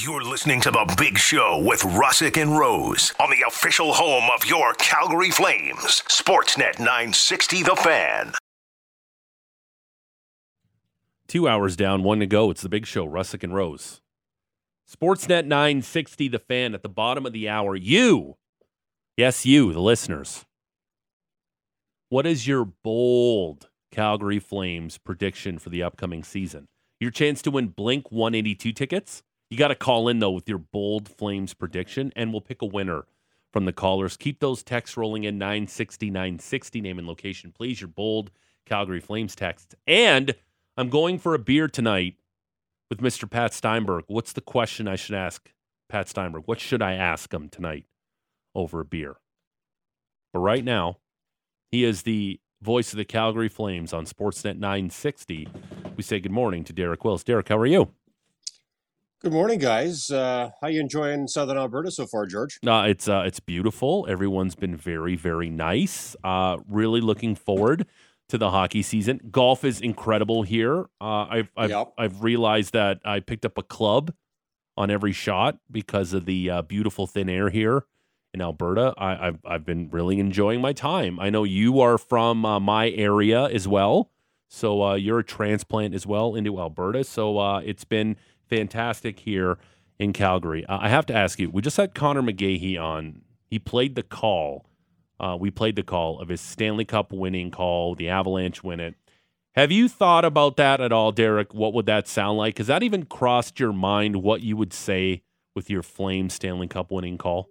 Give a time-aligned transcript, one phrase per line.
[0.00, 4.46] You're listening to The Big Show with Russick and Rose on the official home of
[4.46, 8.32] your Calgary Flames, Sportsnet 960 The Fan.
[11.26, 12.48] Two hours down, one to go.
[12.48, 14.00] It's The Big Show, Russick and Rose.
[14.88, 17.74] Sportsnet 960 The Fan at the bottom of the hour.
[17.74, 18.36] You,
[19.16, 20.44] yes, you, the listeners.
[22.08, 26.68] What is your bold Calgary Flames prediction for the upcoming season?
[27.00, 29.24] Your chance to win Blink 182 tickets?
[29.50, 32.66] You got to call in, though, with your bold Flames prediction, and we'll pick a
[32.66, 33.06] winner
[33.52, 34.16] from the callers.
[34.16, 36.80] Keep those texts rolling in 960 960.
[36.80, 37.80] Name and location, please.
[37.80, 38.30] Your bold
[38.66, 39.74] Calgary Flames texts.
[39.86, 40.34] And
[40.76, 42.16] I'm going for a beer tonight
[42.90, 43.28] with Mr.
[43.28, 44.04] Pat Steinberg.
[44.06, 45.50] What's the question I should ask
[45.88, 46.42] Pat Steinberg?
[46.46, 47.86] What should I ask him tonight
[48.54, 49.16] over a beer?
[50.32, 50.98] But right now,
[51.70, 55.48] he is the voice of the Calgary Flames on Sportsnet 960.
[55.96, 57.24] We say good morning to Derek Wills.
[57.24, 57.90] Derek, how are you?
[59.20, 60.12] Good morning, guys.
[60.12, 62.60] Uh, how you enjoying Southern Alberta so far, George?
[62.64, 64.06] Uh, it's uh, it's beautiful.
[64.08, 66.14] Everyone's been very very nice.
[66.22, 67.86] Uh, really looking forward
[68.28, 69.20] to the hockey season.
[69.30, 70.86] Golf is incredible here.
[71.00, 71.92] Uh, I've I've, Yep.
[71.98, 74.14] I've realized that I picked up a club
[74.76, 77.86] on every shot because of the uh, beautiful thin air here
[78.32, 78.94] in Alberta.
[78.96, 81.18] I, I've I've been really enjoying my time.
[81.18, 84.12] I know you are from uh, my area as well,
[84.46, 87.02] so uh, you're a transplant as well into Alberta.
[87.02, 88.14] So uh, it's been
[88.48, 89.58] fantastic here
[89.98, 90.64] in Calgary.
[90.66, 91.50] Uh, I have to ask you.
[91.50, 93.22] We just had Conor McGahey on.
[93.46, 94.66] He played the call.
[95.20, 97.94] Uh, we played the call of his Stanley Cup winning call.
[97.94, 98.94] The Avalanche win it.
[99.54, 101.52] Have you thought about that at all, Derek?
[101.52, 102.58] What would that sound like?
[102.58, 105.22] Has that even crossed your mind what you would say
[105.56, 107.48] with your Flame Stanley Cup winning call?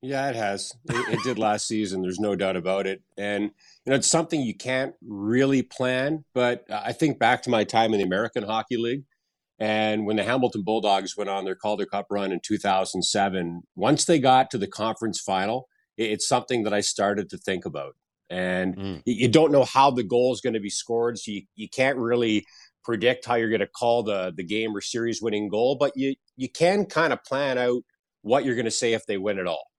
[0.00, 0.72] Yeah, it has.
[0.88, 2.00] It, it did last season.
[2.00, 3.02] There's no doubt about it.
[3.18, 3.50] And you
[3.90, 6.24] know, it's something you can't really plan.
[6.32, 9.04] But I think back to my time in the American Hockey League,
[9.58, 14.18] and when the Hamilton Bulldogs went on their Calder Cup run in 2007, once they
[14.18, 17.96] got to the conference final, it's something that I started to think about.
[18.28, 19.02] And Mm.
[19.06, 21.96] you, don't know how the goal is going to be scored, so you, you can't
[21.96, 22.44] really
[22.84, 26.14] predict how you're going to call the the game or series winning goal, but you
[26.36, 27.82] you can kind of plan out
[28.22, 29.70] what you're going to say if they win it all.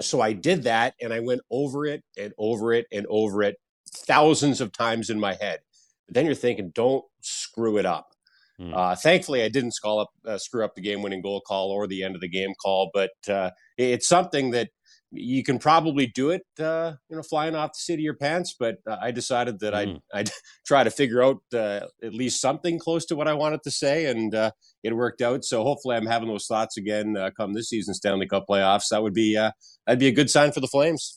[0.00, 3.56] So I did that and I went over it and over it and over it
[3.92, 5.60] thousands of times in my head.
[6.06, 8.14] But then you're thinking, don't screw it up.
[8.60, 8.74] Hmm.
[8.74, 12.04] Uh, thankfully, I didn't screw up, uh, screw up the game-winning goal call or the
[12.04, 14.68] end of the game call, but uh, it's something that
[15.12, 18.54] you can probably do it, uh, you know, flying off the seat of your pants.
[18.56, 20.00] But uh, I decided that Mm.
[20.12, 20.30] I'd, I'd
[20.66, 24.06] try to figure out uh, at least something close to what I wanted to say,
[24.06, 24.50] and uh,
[24.84, 25.42] it worked out.
[25.44, 28.88] So hopefully, I'm having those thoughts again uh, come this season Stanley Cup playoffs.
[28.90, 29.50] That would be uh,
[29.86, 31.16] that'd be a good sign for the Flames.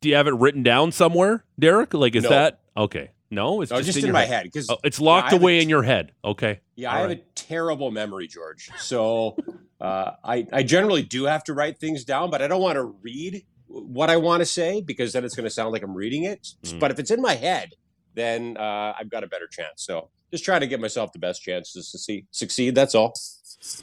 [0.00, 1.94] Do you have it written down somewhere, Derek?
[1.94, 2.30] Like, is No.
[2.30, 3.10] that okay?
[3.30, 4.44] No, it's just, just, in, in, my head.
[4.44, 6.12] because Oh, it's locked I have a away in your head.
[6.24, 6.60] Okay.
[6.76, 8.70] Yeah, All I have a terrible memory, George.
[8.78, 9.36] So
[9.80, 12.84] uh, I, I generally do have to write things down, but I don't want to
[12.84, 16.24] read what I want to say because then it's going to sound like I'm reading
[16.24, 16.48] it.
[16.62, 16.78] Mm.
[16.78, 17.74] But if it's in my head,
[18.14, 19.84] then uh, I've got a better chance.
[19.84, 22.74] So just trying to give myself the best chances to see, succeed.
[22.74, 23.14] That's all.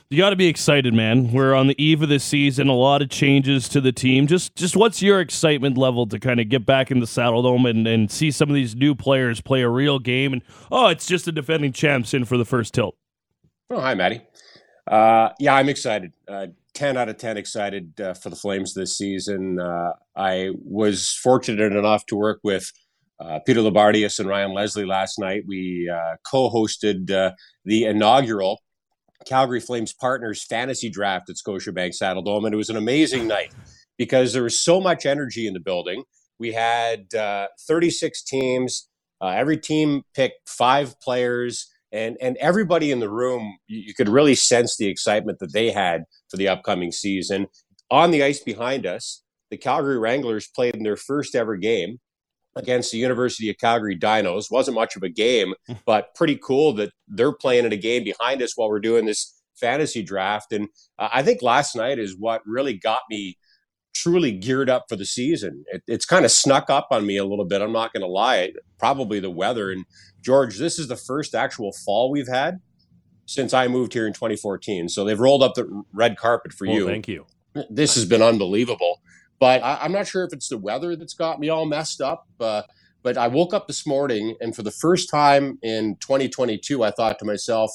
[0.10, 1.32] You got to be excited, man.
[1.32, 2.68] We're on the eve of the season.
[2.68, 4.28] A lot of changes to the team.
[4.28, 7.88] Just, just what's your excitement level to kind of get back in the Saddledome and,
[7.88, 10.34] and see some of these new players play a real game?
[10.34, 12.96] And oh, it's just the defending champs in for the first tilt.
[13.70, 14.22] Oh, hi, Maddie.
[14.88, 16.14] Uh, yeah, I'm excited.
[16.28, 19.60] Uh, 10 out of 10 excited uh, for the Flames this season.
[19.60, 22.72] Uh, I was fortunate enough to work with
[23.20, 25.44] uh, Peter Loubardias and Ryan Leslie last night.
[25.48, 27.32] We uh, co hosted uh,
[27.66, 28.60] the inaugural
[29.26, 33.54] Calgary Flames Partners fantasy draft at Scotiabank Saddledome, and it was an amazing night
[33.98, 36.04] because there was so much energy in the building.
[36.40, 38.88] We had uh, 36 teams.
[39.22, 44.10] Uh, every team picked five players and and everybody in the room you, you could
[44.10, 47.48] really sense the excitement that they had for the upcoming season
[47.90, 52.00] on the ice behind us the calgary wranglers played in their first ever game
[52.56, 55.54] against the university of calgary dinos wasn't much of a game
[55.86, 59.42] but pretty cool that they're playing in a game behind us while we're doing this
[59.56, 60.68] fantasy draft and
[61.00, 63.38] uh, i think last night is what really got me
[63.94, 67.26] truly geared up for the season it, it's kind of snuck up on me a
[67.26, 69.86] little bit i'm not going to lie probably the weather and
[70.22, 72.60] George, this is the first actual fall we've had
[73.26, 74.88] since I moved here in 2014.
[74.90, 76.86] So they've rolled up the red carpet for Well, you.
[76.86, 77.26] thank you.
[77.70, 79.02] This has been unbelievable.
[79.42, 82.28] But I, I'm not sure if it's the weather that's got me all messed up.
[82.40, 82.62] Uh,
[83.04, 87.18] but I woke up this morning, and for the first time in 2022, I thought
[87.20, 87.72] to myself,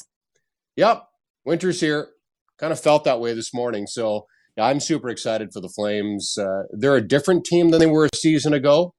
[0.77, 1.03] yep,
[1.45, 2.11] winter's here.
[2.59, 3.89] Kind of felt that way this morning.
[3.89, 4.27] So
[4.57, 6.39] yeah, I'm super excited for the Flames.
[6.39, 8.95] Uh, they're a different team than they were a season ago.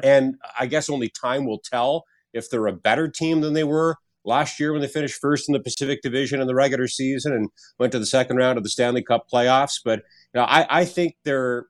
[0.00, 3.96] And I guess only time will tell if they're a better team than they were
[4.24, 7.48] last year when they finished first in the Pacific Division in the regular season and
[7.78, 9.80] went to the second round of the Stanley Cup playoffs.
[9.84, 10.00] But
[10.32, 11.66] you know, I, I think they're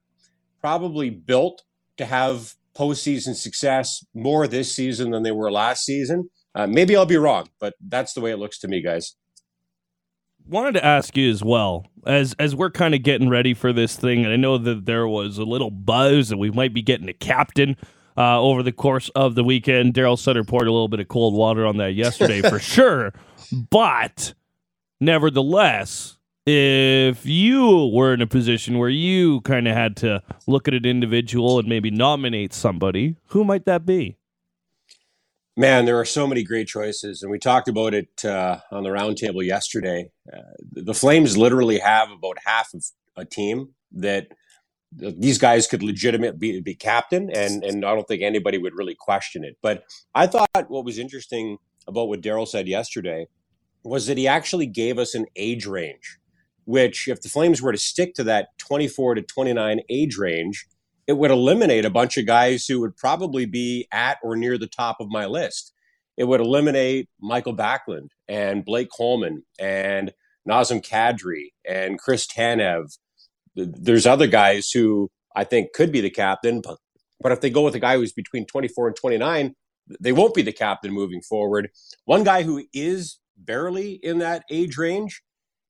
[0.66, 1.62] probably built
[1.96, 6.28] to have postseason success more this season than they were last season.
[6.56, 9.14] Uh, maybe I'll be wrong, but that's the way it looks to me, guys.
[10.44, 13.94] Wanted to ask you as well as as we're kind of getting ready for this
[13.94, 17.08] thing, and I know that there was a little buzz that we might be getting
[17.08, 17.76] a captain
[18.16, 19.94] uh, over the course of the weekend.
[19.94, 23.12] Daryl Sutter poured a little bit of cold water on that yesterday for sure,
[23.70, 24.34] but
[25.00, 26.16] nevertheless,
[26.46, 30.84] if you were in a position where you kind of had to look at an
[30.84, 34.16] individual and maybe nominate somebody, who might that be?
[35.58, 38.90] Man, there are so many great choices, and we talked about it uh, on the
[38.90, 40.10] roundtable yesterday.
[40.30, 40.40] Uh,
[40.70, 42.84] the Flames literally have about half of
[43.16, 44.28] a team that
[44.92, 48.94] these guys could legitimately be, be captain, and and I don't think anybody would really
[48.94, 49.56] question it.
[49.62, 49.84] But
[50.14, 51.56] I thought what was interesting
[51.88, 53.26] about what Daryl said yesterday
[53.82, 56.18] was that he actually gave us an age range,
[56.66, 60.66] which if the Flames were to stick to that 24 to 29 age range,
[61.06, 64.66] it would eliminate a bunch of guys who would probably be at or near the
[64.66, 65.72] top of my list.
[66.16, 70.12] It would eliminate Mikael Backlund and Blake Coleman and
[70.48, 72.98] Nazem Kadri and Chris Tanev.
[73.54, 76.78] There's other guys who I think could be the captain, but,
[77.20, 79.54] but if they go with a guy who's between 24 and 29,
[80.00, 81.70] they won't be the captain moving forward.
[82.06, 85.22] One guy who is barely in that age range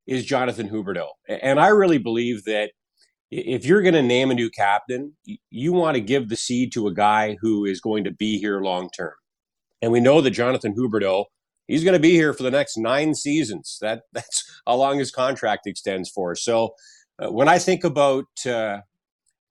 [0.06, 1.08] is Jonathan Huberdeau.
[1.28, 2.70] And I really believe that
[3.30, 5.16] if you're going to name a new captain,
[5.50, 8.60] you want to give the seed to a guy who is going to be here
[8.60, 9.14] long term.
[9.82, 11.24] And we know that Jonathan Huberdeau,
[11.66, 13.78] he's going to be here for the next nine seasons.
[13.80, 16.34] That that's how long his contract extends for.
[16.34, 16.74] So
[17.18, 18.80] uh, when I think about uh,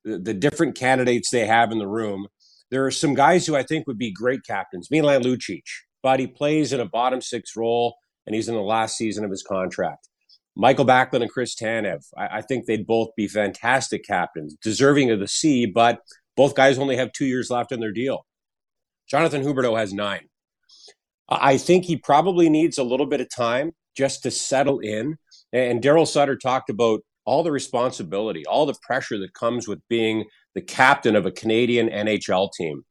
[0.04, 2.28] the, the, different candidates they have in the room,
[2.72, 4.90] there are some guys who I think would be great captains.
[4.92, 5.64] Milan Lucic,
[6.04, 9.32] but he plays in a bottom six role, and he's in the last season of
[9.32, 10.08] his contract.
[10.56, 12.06] Mikael Backlund and Chris Tanev.
[12.18, 16.00] I, I, think they'd both be fantastic captains, deserving of the C, but
[16.38, 18.26] both guys only have two years left in their deal.
[19.10, 20.28] Jonathan Huberdeau has nine.
[21.30, 25.18] I think he probably needs a little bit of time just to settle in.
[25.52, 30.26] And Daryl Sutter talked about all the responsibility, all the pressure that comes with being
[30.54, 32.84] the captain of a Canadian NHL team.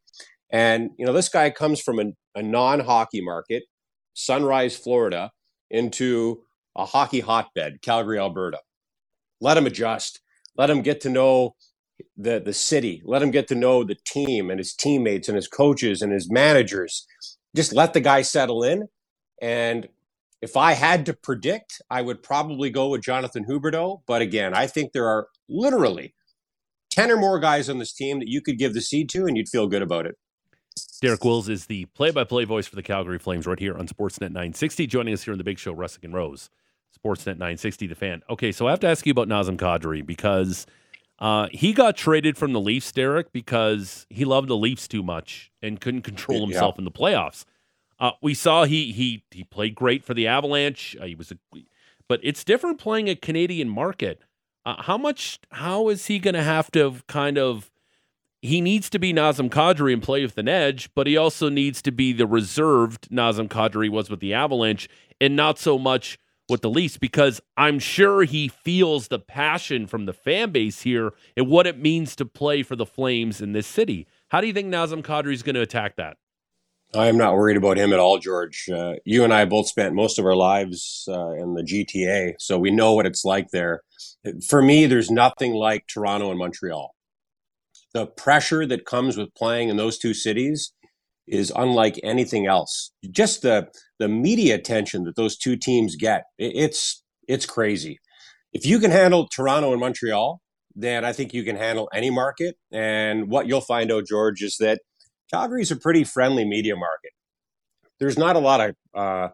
[0.50, 3.64] And, you know, this guy comes from a, a non hockey market,
[4.14, 5.30] Sunrise, Florida,
[5.70, 6.43] into
[6.76, 8.60] a hockey hotbed, Calgary, Alberta.
[9.40, 10.20] Let him adjust.
[10.56, 11.56] Let him get to know
[12.16, 13.02] the the city.
[13.04, 16.30] Let him get to know the team and his teammates and his coaches and his
[16.30, 17.06] managers.
[17.54, 18.88] Just let the guy settle in.
[19.40, 19.88] And
[20.42, 24.02] if I had to predict, I would probably go with Jonathan Huberdeau.
[24.06, 26.14] But again, I think there are literally
[26.90, 29.36] 10 or more guys on this team that you could give the seed to and
[29.36, 30.16] you'd feel good about it.
[31.00, 33.86] Derek Wills is the play by play voice for the Calgary Flames right here on
[33.86, 36.50] Sportsnet 960, joining us here in the big show, Russick and Rose.
[36.94, 38.22] Sportsnet 960, the fan.
[38.30, 40.66] Okay, so I have to ask you about Nazem Kadri because
[41.18, 45.50] uh, he got traded from the Leafs, Derek, because he loved the Leafs too much
[45.62, 46.80] and couldn't control himself yeah.
[46.80, 47.44] in the playoffs.
[47.98, 50.96] Uh, we saw he he he played great for the Avalanche.
[51.00, 51.38] Uh, he was, a,
[52.08, 54.20] but it's different playing a Canadian market.
[54.66, 55.38] Uh, how much?
[55.50, 57.70] How is he going to have to kind of?
[58.42, 61.80] He needs to be Nazem Kadri and play with an edge, but he also needs
[61.80, 64.88] to be the reserved Nazem Kadri was with the Avalanche,
[65.20, 66.18] and not so much
[66.48, 71.12] with the Leafs because I'm sure he feels the passion from the fan base here
[71.36, 74.06] and what it means to play for the Flames in this city.
[74.28, 76.16] How do you think Nazem Kadri is going to attack that?
[76.94, 78.68] I am not worried about him at all, George.
[78.72, 82.56] Uh, you and I both spent most of our lives uh, in the GTA, so
[82.56, 83.82] we know what it's like there.
[84.46, 86.94] For me, there's nothing like Toronto and Montreal.
[87.94, 90.72] The pressure that comes with playing in those two cities
[91.26, 92.92] is unlike anything else.
[93.10, 97.98] Just the the media attention that those two teams get, it's it's crazy.
[98.52, 100.40] If you can handle Toronto and Montreal,
[100.76, 102.56] then I think you can handle any market.
[102.72, 104.80] And what you'll find out, George, is that
[105.32, 107.10] Calgary is a pretty friendly media market.
[107.98, 109.28] There's not a lot of uh,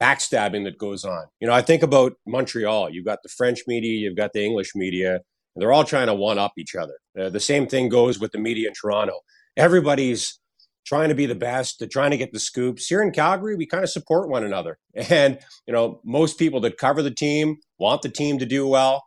[0.00, 1.26] backstabbing that goes on.
[1.40, 2.90] You know, I think about Montreal.
[2.90, 5.22] You've got the French media, you've got the English media, and
[5.62, 6.94] they're all trying to one up each other.
[7.18, 9.20] Uh, the same thing goes with the media in Toronto.
[9.56, 10.38] Everybody's
[10.86, 12.86] trying to be the best, to trying to get the scoops.
[12.86, 14.78] Here in Calgary, we kind of support one another.
[15.10, 19.04] And, you know, most people that cover the team want the team to do well.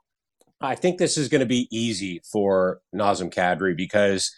[0.62, 4.32] I think this is going to be easy for Nazem Kadri because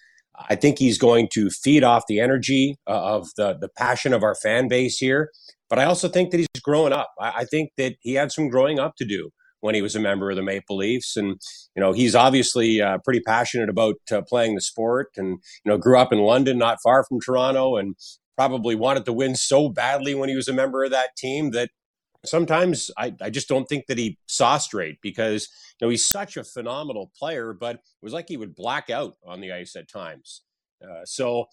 [0.49, 4.23] I think he's going to feed off the energy uh, of the, the passion of
[4.23, 5.31] our fan base here.
[5.69, 7.11] But I also think that he's growing up.
[7.19, 9.31] I, I think that he had some growing up to do
[9.61, 11.15] when he was a member of the Maple Leafs.
[11.17, 11.39] And,
[11.75, 15.77] you know, he's obviously uh, pretty passionate about uh, playing the sport and, you know,
[15.77, 17.77] grew up in London, not far from Toronto.
[17.77, 17.95] And
[18.37, 21.69] probably wanted to win so badly when he was a member of that team that
[22.25, 25.47] sometimes I, I just don't think that he saw straight because
[25.79, 29.13] you know he's such a phenomenal player, but it was like he would black out
[29.25, 30.41] on the ice at times.
[30.83, 31.45] Uh, so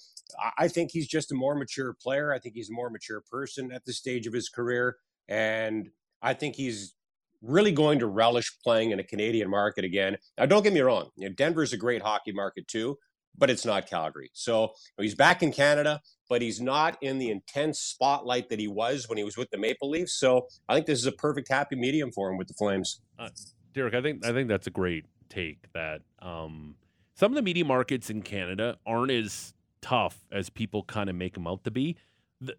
[0.57, 2.33] I think he's just a more mature player.
[2.33, 4.97] I think he's a more mature person at this stage of his career,
[5.29, 5.91] and
[6.23, 6.95] I think he's
[7.43, 10.17] really going to relish playing in a Canadian market again.
[10.37, 12.99] Now, don't get me wrong, you know, Denver's a great hockey market too,
[13.37, 14.31] but it's not Calgary.
[14.33, 19.09] So he's back in Canada, but he's not in the intense spotlight that he was
[19.09, 20.19] when he was with the Maple Leafs.
[20.19, 23.01] So I think this is a perfect happy medium for him with the Flames.
[23.19, 23.29] Uh,
[23.73, 25.59] Derek, I think I think that's a great take.
[25.73, 26.75] That um,
[27.15, 31.35] some of the media markets in Canada aren't as tough as people kind of make
[31.35, 31.97] them out to be.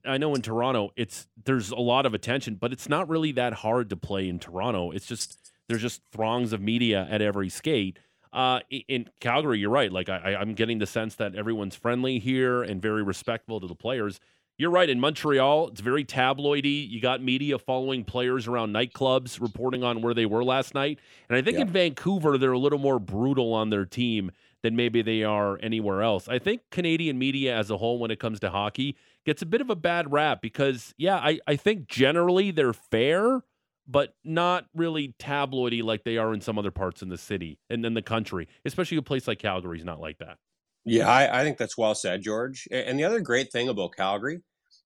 [0.06, 3.54] I know in Toronto, it's there's a lot of attention, but it's not really that
[3.54, 4.92] hard to play in Toronto.
[4.92, 8.00] It's just there's just throngs of media at every skate.
[8.32, 9.92] Uh, in Calgary, you're right.
[9.92, 13.76] Like I, I'm getting the sense that everyone's friendly here and very respectful to the
[13.76, 14.20] players.
[14.58, 14.90] You're right.
[14.90, 16.88] In Montreal, it's very tabloidy.
[16.88, 21.00] You got media following players around nightclubs, reporting on where they were last night.
[21.30, 21.62] And I think yeah.
[21.62, 24.32] in Vancouver, they're a little more brutal on their team
[24.62, 26.28] than maybe they are anywhere else.
[26.28, 29.62] I think Canadian media as a whole, when it comes to hockey, gets a bit
[29.62, 33.44] of a bad rap because, yeah, I, I think generally they're fair,
[33.88, 37.86] but not really tabloidy like they are in some other parts in the city and
[37.86, 40.38] in the country, especially a place like Calgary is not like that.
[40.86, 42.68] Yeah, I, I think that's well said, George.
[42.72, 44.42] And the other great thing about Calgary,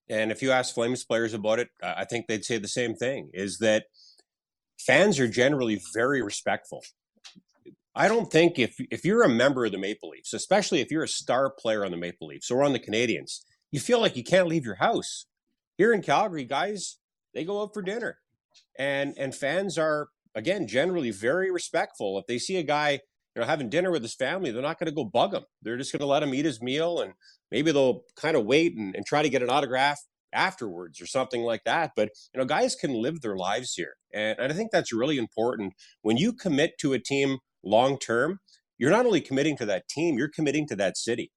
[0.09, 3.29] and if you ask Flames players about it, I think they'd say the same thing,
[3.33, 3.85] is that
[4.79, 6.83] fans are generally very respectful.
[7.95, 11.03] I don't think if if you're a member of the Maple Leafs, especially if you're
[11.03, 13.41] a star player on the Maple Leafs or on the Canadiens,
[13.73, 15.25] you feel like you can't leave your house.
[15.77, 16.99] Here in Calgary, guys,
[17.33, 18.19] they go out for dinner.
[18.77, 22.19] And and fans are again generally very respectful.
[22.19, 22.99] If they see a guy,
[23.35, 25.45] you know, having dinner with his family, they're not going to go bug him.
[25.63, 27.13] They're just going to let him eat his meal and
[27.51, 29.99] maybe they'll kind of wait and, and try to get an autograph
[30.31, 31.93] afterwards or something like that.
[31.95, 33.95] But you know, guys can live their lives here.
[34.13, 35.73] And, and I think that's really important.
[36.03, 38.39] When you commit to a team long term,
[38.77, 41.31] you're not only committing to that team, you're committing to that city.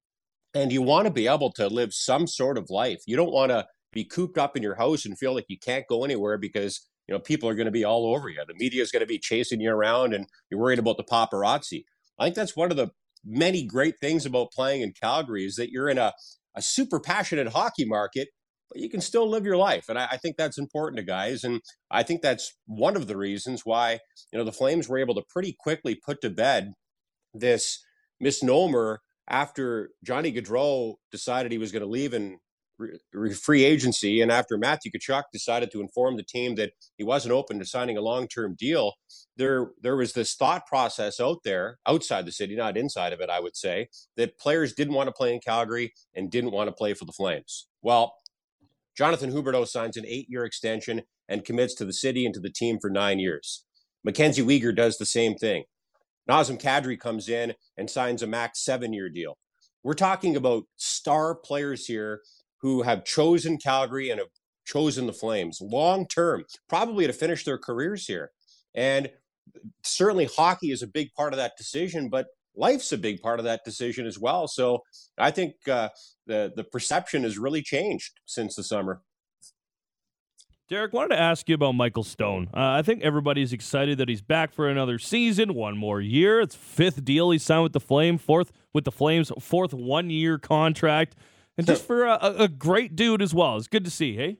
[0.56, 3.02] And you want to be able to live some sort of life.
[3.06, 5.84] You don't want to be cooped up in your house and feel like you can't
[5.86, 8.40] go anywhere because you know people are going to be all over you.
[8.48, 11.84] The media is going to be chasing you around, and you're worried about the paparazzi.
[12.18, 12.88] I think that's one of the
[13.22, 16.14] many great things about playing in Calgary is that you're in a,
[16.54, 18.28] a super passionate hockey market,
[18.70, 19.90] but you can still live your life.
[19.90, 21.44] And I, I, think that's important to guys.
[21.44, 21.60] And
[21.90, 23.98] I think that's one of the reasons why,
[24.32, 26.72] you know, the Flames were able to pretty quickly put to bed
[27.34, 27.84] this
[28.20, 32.38] misnomer after Johnny Gaudreau decided he was going to leave in
[33.34, 37.58] free agency, and after Matthew Tkachuk decided to inform the team that he wasn't open
[37.58, 38.92] to signing a long-term deal,
[39.36, 43.30] there there was this thought process out there outside the city, not inside of it,
[43.30, 46.72] I would say, that players didn't want to play in Calgary and didn't want to
[46.72, 47.66] play for the Flames.
[47.82, 48.14] Well,
[48.96, 52.50] Jonathan Huberdeau signs an eight year extension and commits to the city and to the
[52.50, 53.64] team for nine years.
[54.04, 55.64] Mackenzie Weegar does the same thing.
[56.28, 59.36] Nazem Kadri comes in and signs a max seven year deal.
[59.82, 62.22] We're talking about star players here
[62.60, 64.30] who have chosen Calgary and have
[64.64, 68.32] chosen the Flames long term, probably to finish their careers here.
[68.74, 69.10] And
[69.84, 73.44] certainly hockey is a big part of that decision, but life's a big part of
[73.44, 74.48] that decision as well.
[74.48, 74.80] So
[75.18, 75.90] I think uh,
[76.26, 79.02] the the perception has really changed since the summer.
[80.68, 82.48] Derek, wanted to ask you about Michael Stone.
[82.52, 86.40] Uh, I think everybody's excited that he's back for another season, one more year.
[86.40, 90.38] It's fifth deal he signed with the Flame, fourth with the Flames, fourth one year
[90.38, 91.14] contract,
[91.56, 93.56] and just for a, a great dude as well.
[93.56, 94.16] It's good to see.
[94.16, 94.38] Hey.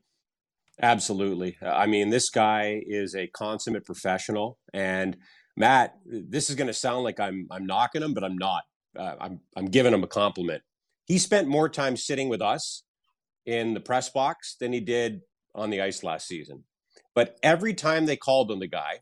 [0.83, 1.57] Absolutely.
[1.63, 5.17] I mean, this guy is a consummate professional, and
[5.57, 8.65] Matt, this is going to sound like I'm I'm knocking him, but I'm not.
[8.99, 10.65] Uh, I'm I'm giving him a compliment.
[11.05, 12.83] He spent more time sitting with us
[13.47, 15.21] in the press box than he did
[15.57, 16.65] on the ice last season.
[17.15, 19.01] But every time they called on the guy,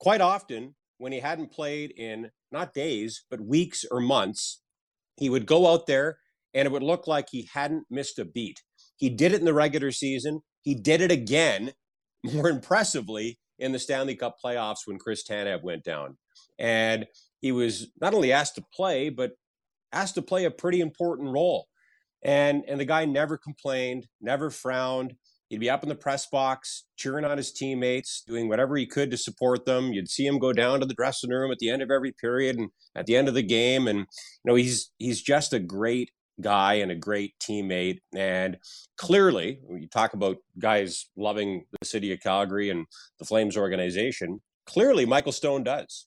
[0.00, 4.62] quite often when he hadn't played in not days but weeks or months,
[5.16, 6.18] he would go out there
[6.54, 8.62] and it would look like he hadn't missed a beat.
[8.96, 10.40] He did it in the regular season.
[10.62, 11.72] He did it again,
[12.24, 16.16] more impressively, in the Stanley Cup playoffs when Chris Tanev went down.
[16.58, 17.06] And
[17.40, 19.32] he was not only asked to play, but
[19.92, 21.66] asked to play a pretty important role.
[22.22, 25.14] And and the guy never complained, never frowned.
[25.48, 29.10] He'd be up in the press box, cheering on his teammates, doing whatever he could
[29.10, 29.92] to support them.
[29.92, 32.56] You'd see him go down to the dressing room at the end of every period
[32.56, 33.88] and at the end of the game.
[33.88, 34.06] And you
[34.44, 37.98] know, he's he's just a great guy and a great teammate.
[38.14, 38.58] And
[38.96, 42.86] clearly, you talk about guys loving the city of Calgary and
[43.18, 46.06] the Flames organization, clearly Michael Stone does.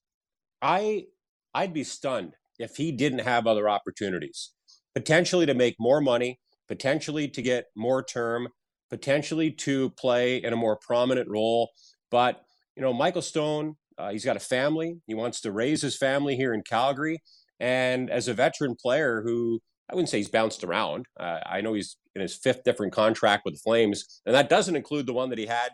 [0.62, 1.06] I
[1.54, 4.52] I'd be stunned if he didn't have other opportunities,
[4.94, 8.50] potentially to make more money, potentially to get more term,
[8.92, 11.72] potentially to play in a more prominent role.
[12.12, 12.44] But,
[12.76, 14.98] you know, Michael Stone, uh, he's got a family.
[15.08, 17.20] He wants to raise his family here in Calgary.
[17.60, 21.74] And as a veteran player who I wouldn't say he's bounced around, uh, I know
[21.74, 24.22] he's in his fifth different contract with the Flames.
[24.26, 25.70] And that doesn't include the one that he had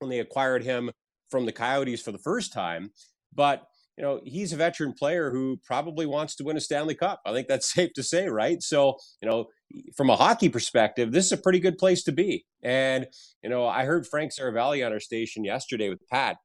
[0.00, 0.90] when they acquired him
[1.30, 2.90] from the Coyotes for the first time.
[3.34, 3.64] But
[3.96, 7.20] you know, he's a veteran player who probably wants to win a Stanley Cup.
[7.26, 8.62] I think that's safe to say, right?
[8.62, 9.46] So, you know,
[9.94, 12.46] from a hockey perspective, this is a pretty good place to be.
[12.62, 13.06] And,
[13.42, 16.36] you know, I heard Frank Seravalli on our station yesterday with Pat,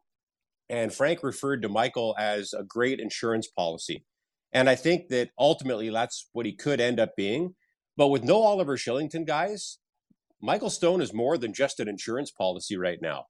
[0.69, 4.05] and Frank referred to Michael as a great insurance policy.
[4.51, 7.55] And I think that ultimately that's what he could end up being.
[7.97, 9.79] But with no Oliver Kylington, guys,
[10.41, 13.25] Michael Stone is more than just an insurance policy right now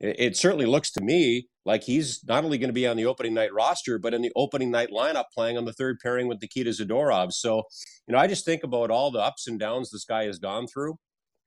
[0.00, 3.34] it, certainly looks to me like he's not only going to be on the opening
[3.34, 6.70] night roster, but in the opening night lineup playing on the third pairing with Nikita
[6.70, 7.32] Zadorov.
[7.32, 7.62] So,
[8.06, 10.66] you know, I just think about all the ups and downs this guy has gone
[10.66, 10.96] through.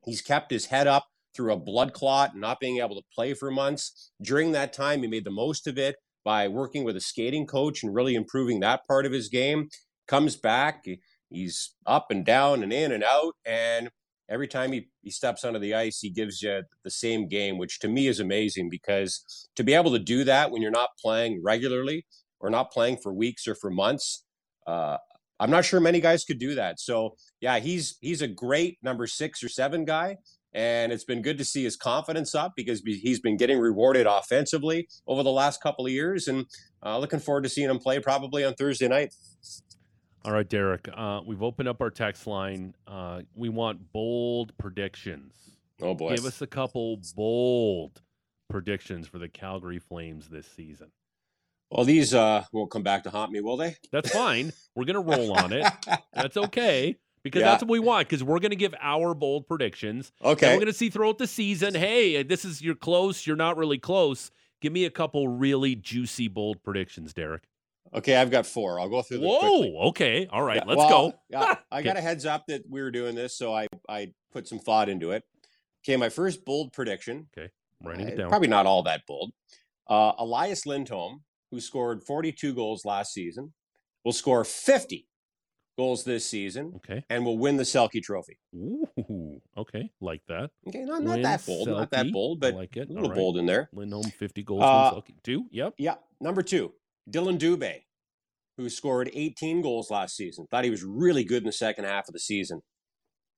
[0.05, 3.51] He's kept his head up through a blood clot not being able to play for
[3.51, 4.11] months.
[4.21, 7.83] During that time, he made the most of it by working with a skating coach
[7.83, 9.69] and really improving that part of his game.
[10.07, 10.85] Comes back,
[11.29, 13.33] he's up and down and in and out.
[13.45, 13.89] And
[14.29, 17.79] every time he, he steps onto the ice, he gives you the same game, which
[17.79, 21.41] to me is amazing because to be able to do that when you're not playing
[21.43, 22.05] regularly
[22.39, 24.23] or not playing for weeks or for months,
[24.67, 24.97] uh,
[25.39, 26.79] I'm not sure many guys could do that.
[26.79, 30.17] So yeah, he's he's a great number six or seven guy.
[30.51, 34.87] And it's been good to see his confidence up because he's been getting rewarded offensively
[35.05, 36.27] over the last couple of years.
[36.27, 36.47] And
[36.83, 39.13] uh, looking forward to seeing him play probably on Thursday night.
[40.25, 40.89] All right, Derek.
[40.93, 42.75] Uh, we've opened up our text line.
[42.85, 45.33] Uh, we want bold predictions.
[45.81, 46.15] Oh boy!
[46.15, 48.01] Give us a couple bold
[48.49, 50.91] predictions for the Calgary Flames this season.
[51.71, 53.77] Well, these uh, won't come back to haunt me, will they?
[53.91, 54.51] That's fine.
[54.75, 55.65] we're gonna roll on it.
[56.13, 57.51] That's okay because yeah.
[57.51, 58.07] that's what we want.
[58.07, 60.11] Because we're gonna give our bold predictions.
[60.23, 60.53] Okay.
[60.53, 61.75] we're gonna see throughout the season.
[61.75, 63.27] Hey, this is you're close.
[63.27, 64.31] You're not really close.
[64.61, 67.43] Give me a couple really juicy bold predictions, Derek.
[67.93, 68.79] Okay, I've got four.
[68.79, 69.21] I'll go through.
[69.21, 69.39] Whoa.
[69.39, 69.75] Quickly.
[69.87, 70.27] Okay.
[70.31, 70.57] All right.
[70.57, 71.19] Yeah, let's well, go.
[71.29, 74.47] yeah, I got a heads up that we were doing this, so I I put
[74.47, 75.23] some thought into it.
[75.83, 77.27] Okay, my first bold prediction.
[77.37, 77.49] Okay,
[77.81, 78.29] I'm writing uh, it down.
[78.29, 79.31] Probably not all that bold.
[79.87, 83.53] Uh, Elias Lindholm, who scored 42 goals last season,
[84.05, 85.07] will score 50
[85.77, 86.73] goals this season.
[86.75, 88.37] Okay, and will win the Selke Trophy.
[88.55, 90.51] Ooh, okay, like that.
[90.67, 91.77] Okay, not, not that bold, Selke.
[91.77, 92.89] not that bold, but like it.
[92.89, 93.17] a little right.
[93.17, 93.69] bold in there.
[93.73, 94.61] Lindholm 50 goals.
[94.63, 95.15] Uh, Selke.
[95.23, 95.45] Two.
[95.51, 95.75] Yep.
[95.77, 95.95] Yeah.
[96.21, 96.73] Number two,
[97.09, 97.81] Dillon Dubé
[98.59, 100.45] who scored 18 goals last season.
[100.51, 102.61] Thought he was really good in the second half of the season.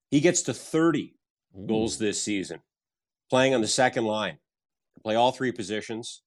[0.10, 1.14] He gets to 30
[1.56, 1.68] Ooh.
[1.68, 2.62] goals this season,
[3.30, 4.40] playing on the second line.
[5.04, 6.24] Play all three positions,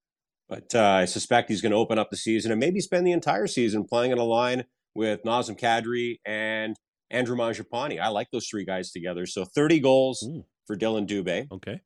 [0.48, 3.12] but uh, I suspect he's going to open up the season and maybe spend the
[3.12, 6.76] entire season playing on a line with Nazem Kadri and
[7.10, 8.00] Andrew Mangiapane.
[8.00, 9.26] I like those three guys together.
[9.26, 10.44] So 30 goals Ooh.
[10.66, 11.48] for Dillon Dubé.
[11.50, 11.80] Okay.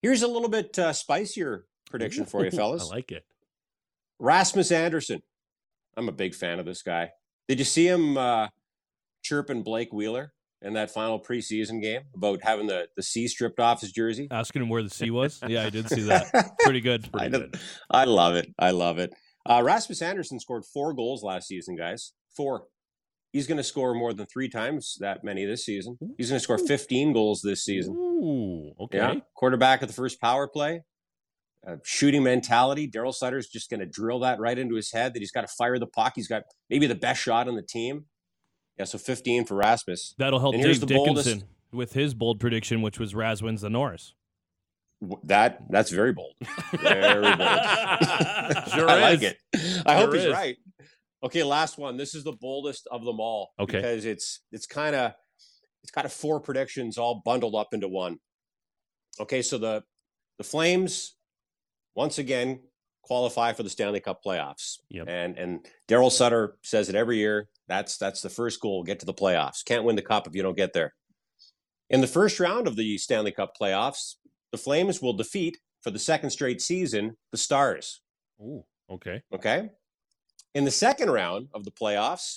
[0.00, 2.88] Here's a little bit uh, spicier prediction for you, fellas.
[2.90, 3.24] I like it.
[4.20, 5.22] Rasmus Andersson.
[5.96, 7.10] I'm a big fan of this guy.
[7.48, 8.48] Did you see him uh,
[9.22, 13.80] chirping Blake Wheeler in that final preseason game about having the, the C stripped off
[13.80, 14.28] his jersey?
[14.30, 15.40] Asking him where the C was?
[15.48, 16.54] yeah, I did see that.
[16.60, 17.10] Pretty good.
[17.10, 17.60] Pretty I, good.
[17.90, 18.48] I love it.
[18.58, 19.12] I love it.
[19.48, 22.12] Uh, Rasmus Andersson scored four goals last season, guys.
[22.36, 22.64] Four.
[23.32, 25.96] He's going to score more than three times that many this season.
[26.18, 27.94] He's going to score 15 goals this season.
[27.94, 28.98] Ooh, okay.
[28.98, 29.14] Yeah.
[29.34, 30.82] Quarterback at the first power play
[31.66, 32.88] uh, shooting mentality.
[32.88, 35.48] Daryl Sutter's just going to drill that right into his head that he's got to
[35.48, 36.12] fire the puck.
[36.16, 38.06] He's got maybe the best shot on the team.
[38.78, 40.14] Yeah, so 15 for Rasmus.
[40.18, 41.44] That'll help and Dave Dickenson boldest.
[41.72, 44.14] with his bold prediction, which was Raz wins the Norris.
[45.24, 46.34] That that's very bold.
[46.72, 47.38] Very bold.
[48.68, 49.02] sure I is.
[49.02, 49.38] like it.
[49.54, 50.32] I sure hope he's is.
[50.32, 50.56] right.
[51.22, 51.96] Okay, last one.
[51.96, 53.50] This is the boldest of them all.
[53.58, 53.78] Okay.
[53.78, 55.12] Because it's it's kind of
[55.82, 58.18] it's kind of four predictions all bundled up into one.
[59.18, 59.82] Okay, so the
[60.38, 61.16] the Flames
[61.94, 62.60] once again
[63.02, 64.78] qualify for the Stanley Cup playoffs.
[64.90, 65.06] Yep.
[65.08, 67.48] And and Daryl Sutter says it every year.
[67.68, 68.84] That's that's the first goal.
[68.84, 69.64] Get to the playoffs.
[69.64, 70.94] Can't win the cup if you don't get there.
[71.88, 74.14] In the first round of the Stanley Cup playoffs,
[74.52, 78.00] the Flames will defeat for the second straight season the Stars.
[78.40, 79.22] Ooh, okay.
[79.34, 79.70] Okay.
[80.54, 82.36] In the second round of the playoffs,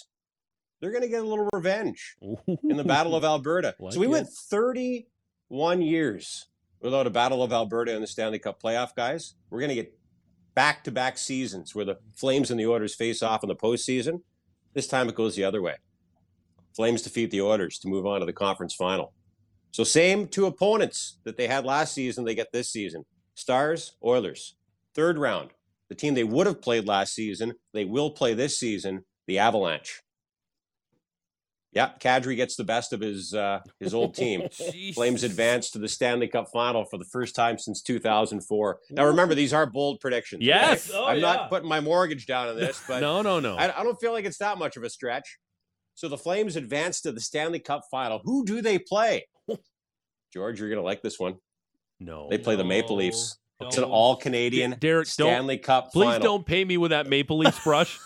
[0.81, 2.37] they're going to get a little revenge Ooh.
[2.63, 3.75] in the Battle of Alberta.
[3.79, 4.09] Like so we it.
[4.09, 6.47] went 31 years
[6.83, 9.35] without a Battle of Alberta in the Stanley Cup playoff, guys.
[9.49, 9.97] We're going to get
[10.53, 14.21] back to back seasons where the Flames and the Oilers face off in the postseason.
[14.73, 15.77] This time it goes the other way.
[16.75, 19.13] Flames defeat the Oilers to move on to the conference final.
[19.71, 24.55] So, same two opponents that they had last season, they get this season Stars, Oilers.
[24.93, 25.51] Third round,
[25.89, 30.01] the team they would have played last season, they will play this season, the Avalanche.
[31.73, 34.47] Yeah, Kadri gets the best of his uh, his old team.
[34.93, 38.79] Flames advance to the Stanley Cup final for the first time since 2004.
[38.91, 40.43] Now, remember, these are bold predictions.
[40.43, 40.89] Yes.
[40.89, 40.97] okay?
[40.99, 41.21] Oh, I'm yeah.
[41.21, 43.55] not putting my mortgage down on this, but no, no, no.
[43.55, 45.37] I, I don't feel like it's that much of a stretch.
[45.95, 48.19] So the Flames advance to the Stanley Cup final.
[48.23, 49.27] Who do they play?
[50.33, 51.35] George, you're going to like this one.
[51.99, 52.27] no.
[52.29, 53.37] They play the Maple No, Leafs.
[53.61, 56.19] It's an all Canadian Derek, Stanley Cup please final.
[56.19, 57.97] don't pay me with that Maple Leafs brush.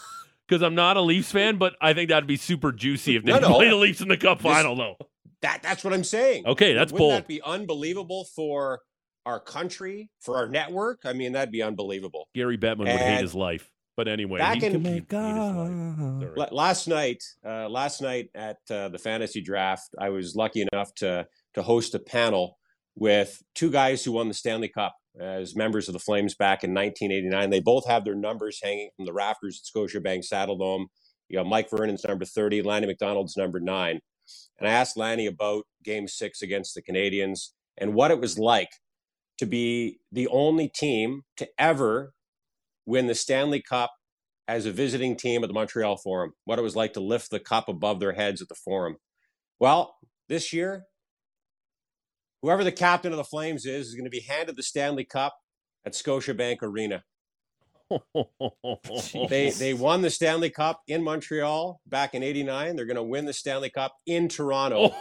[0.48, 3.32] Because I'm not a Leafs fan, but I think that'd be super juicy if they
[3.34, 3.54] No, no.
[3.56, 4.96] play the Leafs in the Cup This- final, though.
[5.42, 6.48] That that's what I'm saying.
[6.48, 7.02] Okay, that's bold.
[7.02, 7.22] Wouldn't bold.
[7.24, 8.82] that be unbelievable for
[9.26, 11.02] our country, for our network?
[11.06, 12.28] I mean, that'd be unbelievable.
[12.34, 13.70] Gary Bettman would hate his life.
[13.96, 16.22] But anyway, back he in- can make his life.
[16.22, 16.32] Sorry.
[16.36, 20.94] La- Last night, uh, last night at uh, the fantasy draft, I was lucky enough
[20.96, 22.58] to to host a panel
[22.96, 26.74] with two guys who won the Stanley Cup as members of the Flames back in
[26.74, 27.50] 1989.
[27.50, 30.86] They both have their numbers hanging from the rafters at Scotiabank Saddledome.
[31.30, 34.00] You got Mike Vernon's number 30, Lanny McDonald's number nine.
[34.60, 38.70] And I asked Lanny about game six against the Canadiens and what it was like
[39.38, 42.14] to be the only team to ever
[42.86, 43.92] win the Stanley Cup
[44.48, 47.40] as a visiting team at the Montreal Forum, what it was like to lift the
[47.40, 48.96] cup above their heads at the Forum.
[49.60, 49.96] Well,
[50.30, 50.84] this year,
[52.48, 55.36] whoever the captain of the Flames is, is going to be handed the Stanley Cup
[55.86, 57.04] at Scotiabank Arena.
[59.30, 62.76] They they won the Stanley Cup in Montreal back in '89.
[62.76, 64.94] They're going to win the Stanley Cup in Toronto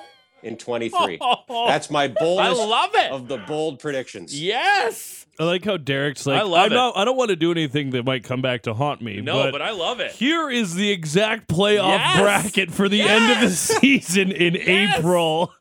[0.43, 1.19] in '23.
[1.49, 3.11] That's my I love it.
[3.13, 4.41] of the bold predictions.
[4.41, 5.27] yes.
[5.39, 6.75] I like how Derek's like, I love I'm it.
[6.77, 9.21] not, I don't want to do anything that might come back to haunt me.
[9.21, 10.13] No, but, but I love it.
[10.13, 12.21] here is the exact playoff Yes!
[12.21, 14.99] bracket for the end of the season in Yes!
[14.99, 15.53] April.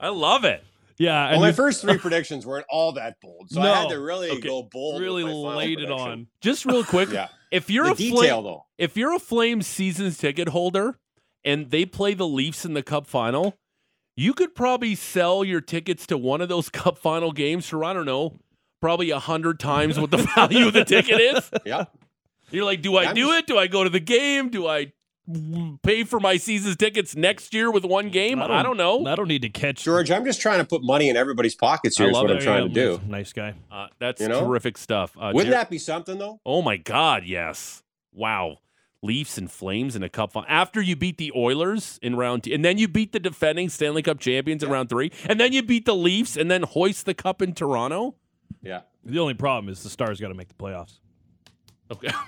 [0.00, 0.64] I love it.
[0.98, 4.00] Yeah, Well, and my first three predictions weren't all that bold, so I had to
[4.00, 4.40] really Okay.
[4.40, 5.00] go bold.
[5.00, 6.28] really laid it on.
[6.40, 8.64] Just real quick, Yeah, if you're the a detail Flame, though.
[8.78, 10.98] if you're a Flames seasons ticket holder
[11.44, 13.56] and they play the Leafs in the Cup final,
[14.16, 17.92] you could probably sell your tickets to one of those Cup final games for I
[17.92, 18.38] don't know,
[18.80, 21.50] probably a hundred times what the value of the ticket is.
[21.66, 21.86] Yeah.
[22.50, 23.46] You're like, do I I'm do just- it?
[23.48, 24.50] Do I go to the game?
[24.50, 24.92] Do I
[25.82, 28.42] pay for my season's tickets next year with one game?
[28.42, 29.06] I don't, know.
[29.06, 31.96] I don't need to catch George, I'm just trying to put money in everybody's pockets
[31.96, 32.06] here.
[32.06, 32.36] I Is what it.
[32.36, 33.00] I'm trying to do.
[33.06, 33.54] Nice guy.
[33.70, 34.40] Uh, that's You know?
[34.46, 35.16] terrific stuff.
[35.18, 36.40] Uh, Wouldn't Jer- that be something though?
[36.44, 37.82] Oh my God, yes.
[38.12, 38.58] Wow.
[39.02, 40.48] Leafs and Flames in a cup final.
[40.48, 44.00] After you beat the Oilers in round two, and then you beat the defending Stanley
[44.02, 47.12] Cup champions in round three, and then you beat the Leafs and then hoist the
[47.12, 48.14] cup in Toronto.
[48.62, 48.80] Yeah.
[49.04, 51.00] The only problem is the Stars got to make the playoffs.
[51.90, 52.08] Okay.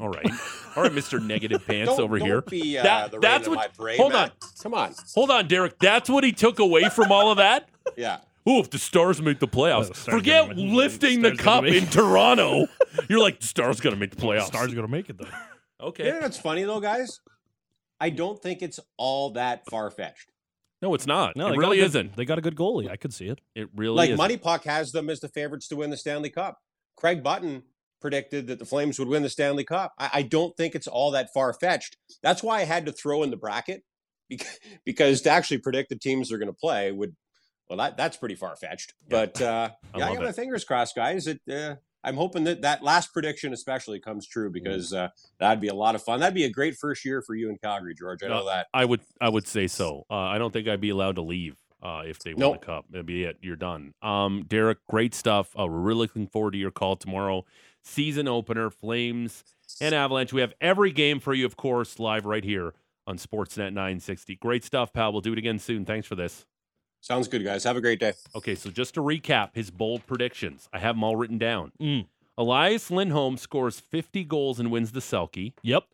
[0.00, 0.30] All right.
[0.76, 1.24] All right, Mr.
[1.24, 2.40] Negative Pants Don't, over don't here.
[2.42, 4.22] Be, uh, That- the that's rain in what- my parade, hold man.
[4.24, 4.30] on.
[4.62, 4.94] Come on.
[5.14, 5.78] Hold on, Derek.
[5.78, 7.68] That's what he took away from all of that?
[7.96, 8.18] Yeah.
[8.48, 9.84] Ooh, if the Stars make the playoffs.
[9.86, 12.66] Oh, the Forget gonna lifting the Stars gonna cup in Toronto.
[13.08, 14.40] You're like, the Stars going to make the playoffs.
[14.50, 15.26] The stars are going to make it though.
[15.88, 16.06] Okay.
[16.06, 17.20] You know what's funny though, guys?
[18.00, 20.30] I don't think it's all that far fetched.
[20.80, 21.36] No, it's not.
[21.36, 22.16] No, it really good- isn't.
[22.16, 22.88] They got a good goalie.
[22.90, 23.40] I could see it.
[23.54, 24.16] It really Like isn't.
[24.18, 26.60] Money Puck has them as the favorites to win the Stanley Cup.
[26.96, 27.62] Craig Button
[28.02, 29.94] predicted that the Flames would win the Stanley Cup.
[29.98, 31.96] I, I don't think it's all that far fetched.
[32.22, 33.82] That's why I had to throw in the bracket
[34.28, 37.16] because, because to actually predict the teams they're going to play would
[37.68, 38.92] well that that's pretty far fetched.
[39.08, 41.26] But uh, I yeah, I got my fingers crossed, guys.
[41.26, 44.54] It, uh, I'm hoping that that last prediction especially comes true Mm.
[44.54, 46.20] because uh, that'd be a lot of fun.
[46.20, 48.22] That'd be a great first year for you in Calgary, George.
[48.24, 48.66] I know that.
[48.74, 50.04] I would I would say so.
[50.10, 52.60] Uh, I don't think I'd be allowed to leave uh, if they win Nope.
[52.60, 52.84] the cup.
[52.90, 53.38] That'd be it.
[53.40, 53.94] You're done.
[54.02, 55.54] Um, Derek, great stuff.
[55.58, 57.44] Uh, we're really looking forward to your call tomorrow.
[57.82, 59.44] Season opener, Flames
[59.80, 60.32] and Avalanche.
[60.32, 62.74] We have every game for you, of course, live right here
[63.06, 64.36] on Sportsnet 960.
[64.36, 65.12] Great stuff, pal.
[65.12, 65.84] We'll do it again soon.
[65.84, 66.46] Thanks for this.
[67.00, 67.64] Sounds good, guys.
[67.64, 68.12] Have a great day.
[68.34, 71.72] Okay, so just to recap his bold predictions, I have them all written down.
[71.80, 72.06] Mm.
[72.38, 75.52] Elias Lindholm scores 50 goals and wins the Selke.
[75.62, 75.84] Yep.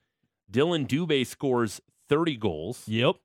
[0.51, 2.83] Dillon Dubé scores 30 goals.
[2.87, 3.16] Yep.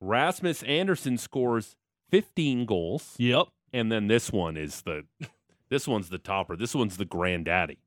[0.00, 1.76] Rasmus Andersson scores
[2.10, 3.14] 15 goals.
[3.16, 3.46] Yep.
[3.72, 5.04] And then this one is the
[5.70, 6.56] this one's the topper.
[6.56, 7.78] This one's the granddaddy.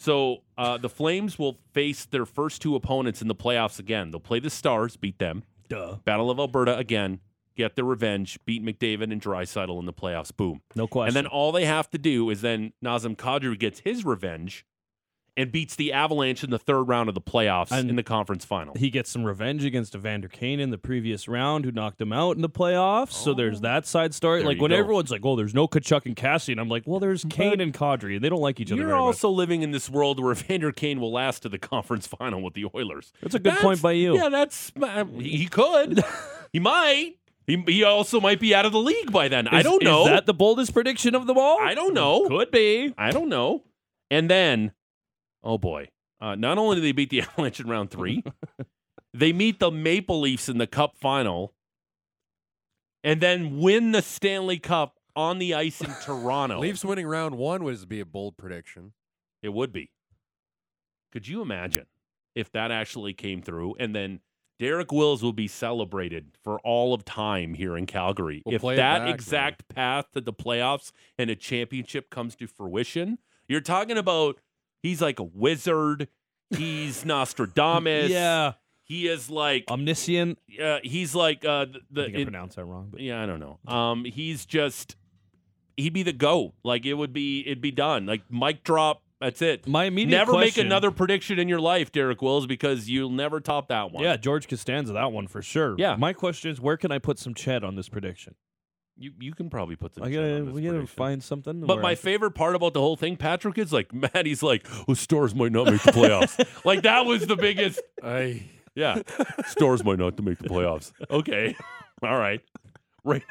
[0.00, 4.10] So uh, the Flames will face their first two opponents in the playoffs again.
[4.10, 5.42] They'll play the Stars, beat them.
[5.68, 5.96] Duh.
[6.06, 7.20] Battle of Alberta again,
[7.54, 10.34] get their revenge, beat McDavid and Draisaitl in the playoffs.
[10.34, 10.62] Boom.
[10.74, 11.08] No question.
[11.08, 14.64] And then all they have to do is then Nazem Kadri gets his revenge
[15.40, 18.44] and beats the Avalanche in the third round of the playoffs And- in the conference
[18.44, 18.74] final.
[18.76, 22.36] he gets some revenge against Evander Kane in the previous round, who knocked him out
[22.36, 23.12] in the playoffs.
[23.12, 24.40] So there's that side story.
[24.40, 24.76] There like when go.
[24.76, 27.72] everyone's like, "Oh, there's no Tkachuk and Kassian," and I'm like, "Well, there's Kane and
[27.72, 30.72] Kadri, and they don't like each other You're also living in this world where Evander
[30.72, 33.12] Kane will last to the conference final with the Oilers.
[33.22, 34.14] That's a good point by you.
[34.16, 36.04] Yeah, that's uh, he could,
[36.52, 37.14] he might.
[37.46, 39.44] He, he also might be out of the league by then.
[39.46, 40.02] much." I don't know.
[40.02, 41.58] Is that the boldest prediction of them all?
[41.60, 42.28] I don't know.
[42.28, 42.94] Could be.
[42.98, 43.64] I don't know.
[44.10, 44.72] And then,
[45.42, 45.88] oh boy,
[46.20, 48.22] uh, not only did they beat the Avalanche in round three,
[49.12, 51.54] They meet the Maple Leafs in the Cup final,
[53.02, 56.60] and then win the Stanley Cup on the ice in Toronto.
[56.60, 58.92] Leafs winning round one would be a bold prediction.
[59.42, 59.90] It would be.
[61.12, 61.86] Could you imagine
[62.36, 64.20] if that actually came through and then
[64.60, 68.42] Derek Wills will be celebrated for all of time here in Calgary.
[68.44, 69.08] We'll if that back, man.
[69.08, 74.38] exact path to the playoffs and a championship comes to fruition, you're talking about
[74.82, 76.08] he's like a wizard.
[76.50, 78.10] He's Nostradamus.
[78.10, 78.52] Yeah,
[78.84, 80.38] He is like omniscient.
[80.62, 83.22] uh, he's like uh, the, I the think I it- pronounced that wrong, but yeah,
[83.22, 83.58] I don't know.
[83.72, 84.96] Um, he's just
[85.76, 86.52] he'd be the goat.
[86.64, 88.06] Like it would be, it'd be done.
[88.06, 89.02] Like mic drop.
[89.20, 89.66] That's it.
[89.68, 93.38] my immediate Never question, make another prediction in your life, Derek Wills, because you'll never
[93.38, 94.02] top that one.
[94.02, 95.74] Yeah, George Costanza, that one for sure.
[95.76, 95.94] Yeah.
[95.96, 98.34] My question is, where can I put some ched on this prediction?
[99.02, 100.04] You you can probably put some.
[100.04, 100.86] I gotta, we gotta prediction.
[100.86, 101.60] find something.
[101.62, 104.92] But my I- favorite part about the whole thing, Patrick, is like Maddie's like, "Oh,
[104.94, 106.36] stars might not make the playoffs."
[106.66, 107.80] like that was the biggest.
[108.02, 108.42] I
[108.74, 109.00] Yeah,
[109.46, 110.92] stars might not to make the playoffs.
[111.10, 111.56] Okay,
[112.02, 112.42] all right,
[113.02, 113.22] rain,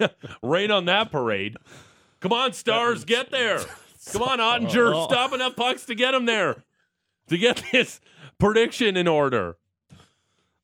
[0.41, 1.55] rain on that parade.
[2.19, 3.59] Come on, stars, get there.
[4.11, 5.05] Come on, Oettinger, Oh.
[5.07, 6.63] stop enough pucks to get them there
[7.27, 8.01] to get this
[8.39, 9.55] prediction in order.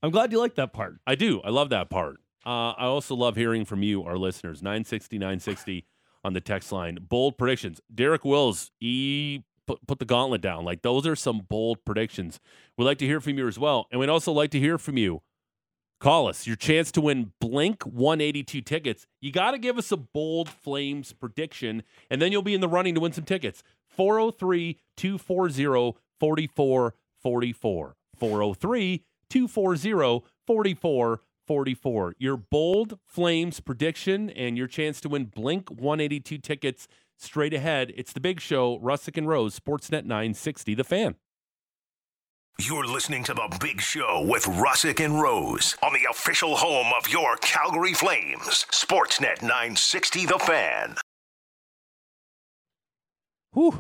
[0.02, 0.96] I'm glad you like that part.
[1.06, 1.42] I do.
[1.44, 2.18] I love that part.
[2.46, 4.62] Uh, I also love hearing from you, our listeners.
[4.62, 5.86] 960, 960
[6.24, 7.00] on the text line.
[7.02, 7.82] Bold predictions.
[7.94, 10.64] Derek Wills, he put, put the gauntlet down.
[10.64, 12.40] Like, those are some bold predictions.
[12.78, 13.88] We'd like to hear from you as well.
[13.92, 15.22] And we'd also like to hear from you.
[16.00, 16.46] Call us.
[16.46, 19.08] Your chance to win Blink 182 tickets.
[19.22, 22.68] You got to give us a bold Flames prediction, and then you'll be in the
[22.68, 23.64] running to win some tickets.
[23.90, 27.96] 403 240 4444.
[28.18, 30.74] 403 240
[31.46, 32.16] 4444.
[32.18, 37.94] Your bold Flames prediction and your chance to win Blink 182 tickets straight ahead.
[37.96, 41.16] It's the big show, Russick and Rose, Sportsnet 960, The Fan.
[42.58, 47.10] You're listening to The Big Show with Russick and Rose on the official home of
[47.10, 48.66] your Calgary Flames.
[48.72, 50.96] Sportsnet 960 The Fan.
[53.52, 53.78] Whew.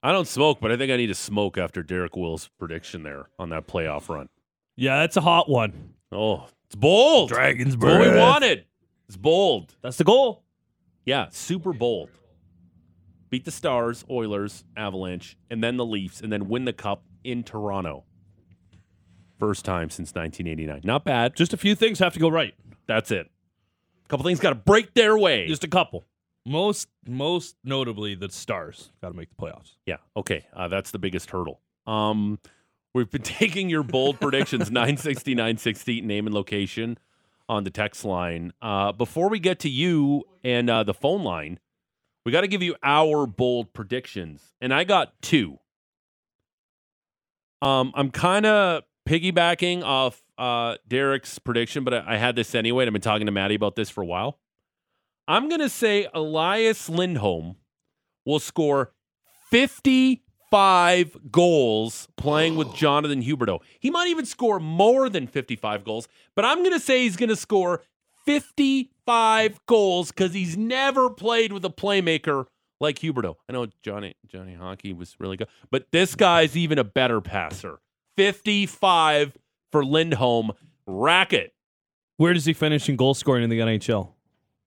[0.00, 3.30] I don't smoke, but I think I need to smoke after Derek Will's prediction there
[3.36, 4.28] on that playoff run.
[4.76, 5.94] Yeah, that's a hot one.
[6.12, 7.28] Oh, it's bold.
[7.30, 8.64] Dragons It's what we wanted.
[9.08, 9.74] It's bold.
[9.82, 10.42] That's the goal.
[11.04, 12.10] Yeah, super bold.
[13.30, 17.42] Beat the Stars, Oilers, Avalanche, and then the Leafs, and then win the Cup in
[17.42, 18.04] Toronto.
[19.38, 20.80] First time since 1989.
[20.84, 21.36] Not bad.
[21.36, 22.54] Just a few things have to go right.
[22.86, 23.28] That's it.
[24.04, 25.46] A couple things got to break their way.
[25.46, 26.06] Just a couple.
[26.46, 29.72] Most, most notably, the Stars got to make the playoffs.
[29.84, 29.96] Yeah.
[30.16, 30.46] Okay.
[30.54, 31.60] Uh, that's the biggest hurdle.
[31.86, 32.38] Um,
[32.96, 36.98] we've been taking your bold predictions 960, 960, name and location
[37.48, 38.52] on the text line.
[38.60, 41.60] Uh, before we get to you and uh, the phone line,
[42.24, 44.54] we got to give you our bold predictions.
[44.60, 45.58] And I got two.
[47.62, 52.82] Um, I'm kind of piggybacking off uh, Derek's prediction, but I, I had this anyway.
[52.82, 54.40] And I've been talking to Maddie about this for a while.
[55.28, 57.56] I'm going to say Elias Lindholm
[58.24, 58.92] will score
[60.56, 63.60] 55 goals playing with Jonathan Huberdeau.
[63.78, 67.28] He might even score more than 55 goals, but I'm going to say he's going
[67.28, 67.82] to score
[68.24, 72.46] 55 goals because he's never played with a playmaker
[72.80, 73.34] like Huberdeau.
[73.48, 77.78] I know Johnny Johnny Hockey was really good, but this guy's even a better passer.
[78.16, 79.36] 55
[79.70, 80.52] for Lindholm.
[80.86, 81.52] Racket.
[82.16, 84.12] Where does he finish in goal scoring in the NHL?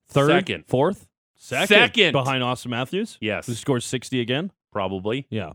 [0.10, 0.66] Third, Second.
[0.68, 2.12] fourth, second, Second.
[2.12, 3.18] behind Auston Matthews.
[3.22, 3.48] Yes.
[3.48, 4.52] who scores sixty again.
[4.72, 5.26] Probably.
[5.32, 5.54] Yeah,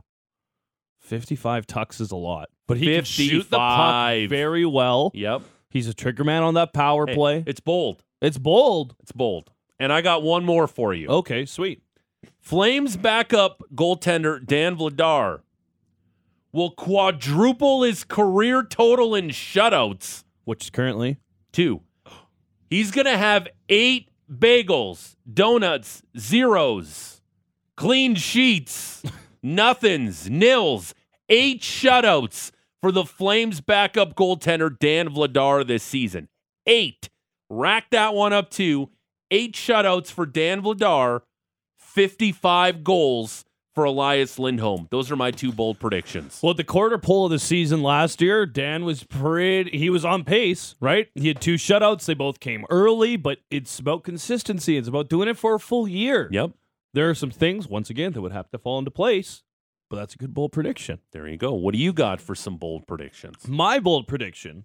[1.05, 4.23] fifty-five tucks is a lot, but he can shoot the 55.
[4.25, 5.11] puck very well.
[5.15, 5.43] Yep.
[5.71, 7.45] He's a trigger man on that power Hey, play.
[7.47, 8.03] It's bold.
[8.23, 8.95] It's bold.
[9.01, 9.51] It's bold.
[9.79, 11.09] And I got one more for you.
[11.09, 11.83] Okay, sweet.
[12.41, 15.41] Flames backup goaltender Dan Vladar
[16.53, 20.25] will quadruple his career total in shutouts.
[20.45, 21.19] Which is currently
[21.53, 21.81] Two.
[22.71, 27.21] He's going to have eight bagels, donuts, zeros,
[27.77, 29.03] clean sheets,
[29.45, 30.95] nothings, nils,
[31.29, 36.29] eight shutouts for the Flames backup goaltender Dan Vladar this season.
[36.67, 37.09] Eight.
[37.49, 38.91] Rack that one up too.
[39.31, 41.21] Eight shutouts for Dan Vladar,
[41.79, 44.87] 55 goals for Elias Lindholm.
[44.91, 46.41] Those are my two bold predictions.
[46.43, 49.77] well, at the quarter pole of the season last year, Dan was pretty.
[49.77, 51.09] He was on pace, right?
[51.15, 52.05] He had two shutouts.
[52.07, 54.77] They both came early, but it's about consistency.
[54.77, 56.29] It's about doing it for a full year.
[56.31, 56.53] Yep.
[56.95, 59.43] There are some things once again that would have to fall into place,
[59.91, 61.01] but that's a good bold prediction.
[61.13, 61.53] There you go.
[61.53, 63.47] What do you got for some bold predictions?
[63.49, 64.65] My bold prediction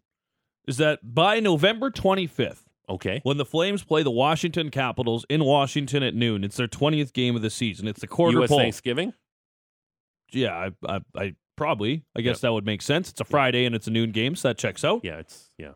[0.68, 3.20] is that by November 25th, Okay.
[3.24, 7.36] when the Flames play the Washington Capitals in Washington at noon, it's their 20th game
[7.36, 7.88] of the season.
[7.88, 8.50] It's the quarter U.S.
[8.50, 8.60] pole.
[8.60, 9.14] Thanksgiving?
[10.32, 12.04] Yeah, I, I, I probably.
[12.16, 13.10] I guess that would make sense.
[13.10, 15.02] It's a Friday and it's a noon game, so that checks out.
[15.04, 15.72] Yeah, it's yeah.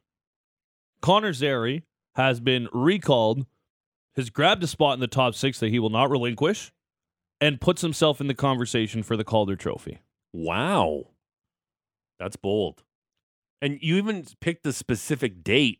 [1.01, 1.83] Connor Zary
[2.15, 3.45] has been recalled,
[4.15, 6.71] has grabbed a spot in the top six that he will not relinquish,
[7.41, 9.99] and puts himself in the conversation for the Calder Trophy.
[10.31, 11.07] Wow.
[12.19, 12.83] That's bold.
[13.61, 15.79] And you even picked the specific date.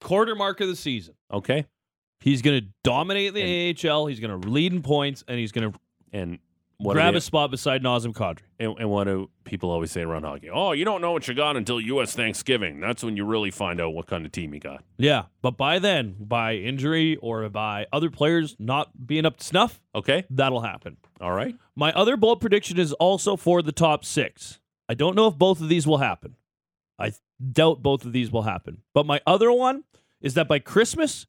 [0.00, 1.14] Quarter mark of the season.
[1.32, 1.66] Okay.
[2.20, 4.06] He's going to dominate the AHL.
[4.06, 5.78] He's going to lead in points, and he's going to
[6.12, 6.38] And
[6.78, 8.40] what grab they- a spot beside Nazem Kadri.
[8.58, 10.50] and, and what do people always say around hockey?
[10.50, 12.14] Oh, you don't know what you got until U.S.
[12.14, 12.80] Thanksgiving.
[12.80, 14.84] That's when you really find out what kind of team you got.
[14.98, 19.80] Yeah, but by then, by injury or by other players not being up to snuff,
[19.94, 20.24] Okay.
[20.30, 20.98] that'll happen.
[21.20, 21.54] All right.
[21.74, 24.60] My other bold prediction is also for the top six.
[24.88, 26.36] I don't know if both of these will happen.
[26.98, 27.12] I
[27.52, 28.82] doubt both of these will happen.
[28.94, 29.84] But my other one
[30.20, 31.26] is that by Christmas,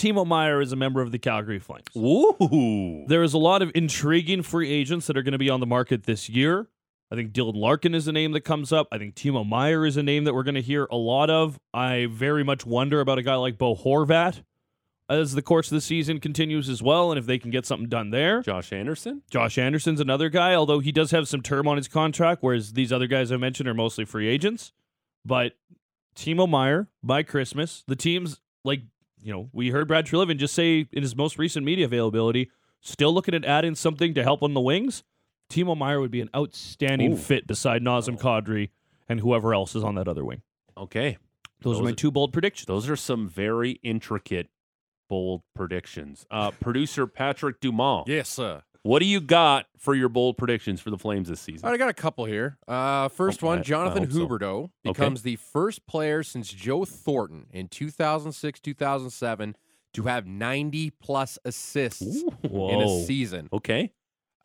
[0.00, 1.84] Timo Meier is a member of the Calgary Flames.
[1.94, 3.04] Ooh.
[3.06, 5.66] There is a lot of intriguing free agents that are going to be on the
[5.66, 6.68] market this year.
[7.12, 8.88] I think Dylan Larkin is a name that comes up.
[8.90, 11.60] I think Timo Meier is a name that we're going to hear a lot of.
[11.74, 14.42] I very much wonder about a guy like Bo Horvat
[15.10, 17.90] as the course of the season continues as well, and if they can get something
[17.90, 18.40] done there.
[18.40, 19.20] Josh Anderson.
[19.30, 22.90] Josh Anderson's another guy, although he does have some term on his contract, whereas these
[22.90, 24.72] other guys I mentioned are mostly free agents.
[25.26, 25.58] But
[26.16, 28.82] Timo Meier, by Christmas, the teams like
[29.22, 33.12] you know, we heard Brad Treliving just say in his most recent media availability, still
[33.12, 35.02] looking at adding something to help on the wings.
[35.50, 37.16] Timo Meier would be an outstanding Ooh.
[37.16, 38.70] fit beside Nazem Kadri
[39.08, 40.42] and whoever else is on that other wing.
[40.76, 41.18] Okay.
[41.62, 42.66] Those, Those are my two bold predictions.
[42.66, 44.48] Those are some very intricate,
[45.08, 46.24] bold predictions.
[46.30, 48.08] Uh, producer Patrick Dumont.
[48.08, 48.62] Yes, sir.
[48.82, 51.66] What do you got for your bold predictions for the Flames this season?
[51.66, 52.56] All right, I got a couple here.
[52.66, 54.26] Uh, first Oh, I- one, I Jonathan hope so.
[54.26, 59.56] Huberdeau becomes the first player since Joe Thornton in 2006 2007
[59.92, 63.48] to have 90 plus assists in a season.
[63.52, 63.92] Okay.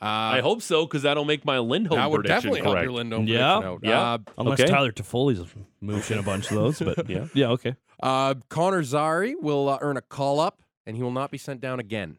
[0.01, 2.83] Uh, I hope so because that'll make my Lindholm that would prediction definitely help correct.
[2.83, 3.79] your Lindholm Yeah, prediction out.
[3.83, 4.13] yeah.
[4.13, 4.69] Uh, Unless Okay.
[4.71, 7.27] Tyler Toffoli's moved in a bunch of those, but Yeah.
[7.33, 7.75] yeah, okay.
[8.03, 11.61] Uh, Connor Zary will uh, earn a call up, and he will not be sent
[11.61, 12.17] down again.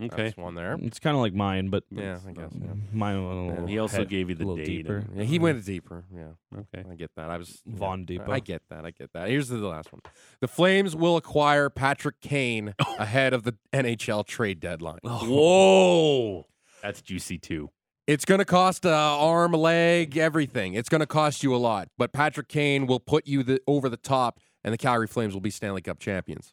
[0.00, 0.24] Okay.
[0.24, 0.76] That's one there.
[0.80, 2.50] It's kind of like mine, but Yeah, I guess.
[2.52, 2.72] Yeah.
[2.92, 4.96] mine went a little He also head- gave you a the little date deeper.
[4.96, 6.04] and- Yeah, he went deeper.
[6.12, 6.88] Yeah, Okay.
[6.90, 7.30] I get that.
[7.30, 7.76] I was yeah.
[7.76, 8.32] Von Depot.
[8.32, 8.84] I get that.
[8.84, 9.28] I get that.
[9.28, 10.02] Here's the last one.
[10.40, 14.98] The Flames will acquire Patrick Kane ahead of the NHL trade deadline.
[15.04, 15.28] Oh.
[15.28, 16.46] Whoa.
[16.82, 17.70] That's juicy too.
[18.06, 20.74] It's going to cost a arm, leg, everything.
[20.74, 23.88] It's going to cost you a lot, but Patrick Kane will put you the, over
[23.88, 26.52] the top, and the Calgary Flames will be Stanley Cup champions.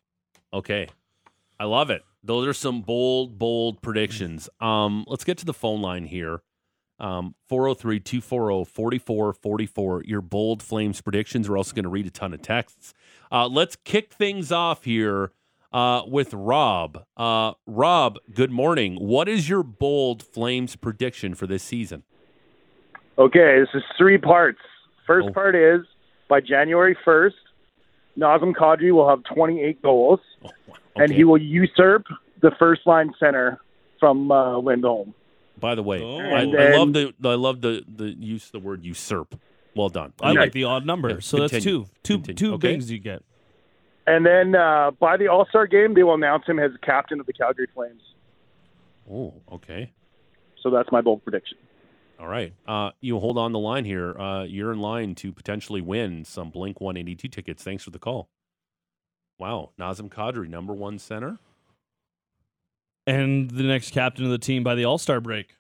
[0.54, 0.88] Okay.
[1.60, 2.04] I love it.
[2.24, 4.48] Those are some bold, bold predictions.
[4.60, 6.42] Um, let's get to the phone line here.
[7.00, 10.04] Um, 403 240 4444.
[10.06, 11.50] Your bold Flames predictions.
[11.50, 12.94] We're also going to read a ton of texts.
[13.32, 15.32] Uh, let's kick things off here
[15.74, 17.04] uh, with Rob.
[17.18, 18.98] Uh, Rob, good morning.
[18.98, 22.04] What is your bold Flames prediction for this season?
[23.18, 24.60] Okay, this is three parts.
[25.08, 25.34] First Oh.
[25.34, 25.82] part is
[26.30, 27.34] by January 1st,
[28.18, 30.52] Nazem Kadri will have 28 goals, and
[31.00, 31.14] Okay.
[31.14, 32.06] he will usurp
[32.42, 33.60] the first line center
[34.00, 35.14] from uh, Lindholm.
[35.60, 36.18] By the way, Oh.
[36.20, 39.40] I, And I love the I love the the use of the word usurp.
[39.76, 40.12] Well done.
[40.22, 40.40] I Okay.
[40.40, 41.84] like the odd number, Yeah, so that's continue.
[41.84, 42.36] two, two, Continue.
[42.38, 42.72] two Okay.
[42.74, 43.24] things you get.
[44.08, 47.26] And then uh, by the All Star game, they will announce him as captain of
[47.26, 48.02] the Calgary Flames.
[49.10, 49.92] Oh, okay.
[50.62, 51.58] So that's my bold prediction.
[52.20, 52.54] All right.
[52.68, 54.20] Uh, you hold on the line here.
[54.20, 57.64] Uh, you're in line to potentially win some Blink 182 tickets.
[57.64, 58.30] Thanks for the call.
[59.42, 59.72] Wow.
[59.80, 61.40] Nazem Kadri, number one center.
[63.08, 65.56] And the next captain of the team by the All Star break.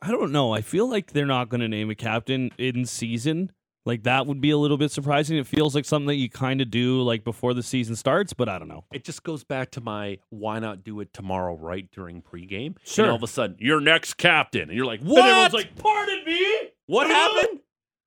[0.00, 0.54] I don't know.
[0.54, 3.52] I feel like they're not going to name a captain in season.
[3.84, 5.36] Like that would be a little bit surprising.
[5.36, 8.48] It feels like something that you kind of do like before the season starts, but
[8.48, 8.84] I don't know.
[8.94, 12.76] It just goes back to my why not do it tomorrow, right during pregame?
[12.82, 13.04] Sure.
[13.04, 14.70] And all of a sudden, your next captain.
[14.70, 15.20] And you're like, what?
[15.20, 17.60] And everyone's like, "Pardon me." what happened?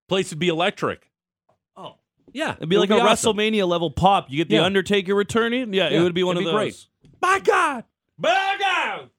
[0.07, 1.11] Place would be electric.
[2.33, 2.55] Yeah.
[2.57, 3.37] it'd be it like would a awesome.
[3.37, 4.29] WrestleMania level pop.
[4.29, 4.63] You get the Yeah.
[4.63, 5.73] Undertaker returning.
[5.73, 6.87] Yeah, Yeah, it would be one it'd of be those.
[7.01, 7.21] great.
[7.21, 7.83] My God.
[8.17, 9.09] My God.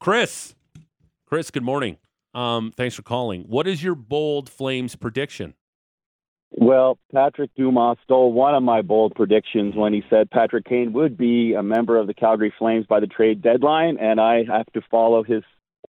[0.00, 0.54] Chris.
[1.26, 1.96] Chris, good morning.
[2.34, 3.42] Um, thanks for calling.
[3.42, 5.54] What is your bold Flames prediction?
[6.52, 11.16] Well, Patrick Dumas stole one of my bold predictions when he said Patrick Kane would
[11.16, 14.80] be a member of the Calgary Flames by the trade deadline, and I have to
[14.90, 15.42] follow his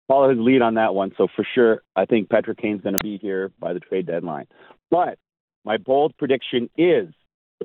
[0.07, 1.11] follow his lead on that one.
[1.17, 4.45] So for sure, I think Patrick Kane's going to be here by the trade deadline.
[4.89, 5.17] But
[5.65, 7.09] my bold prediction is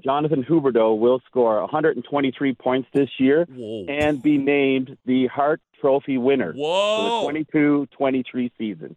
[0.02, 3.84] Jonathan Huberdeau will score 123 points this year Whoa.
[3.88, 7.22] and be named the Hart Trophy winner Whoa.
[7.22, 7.44] for the
[7.98, 8.96] 22-23 season.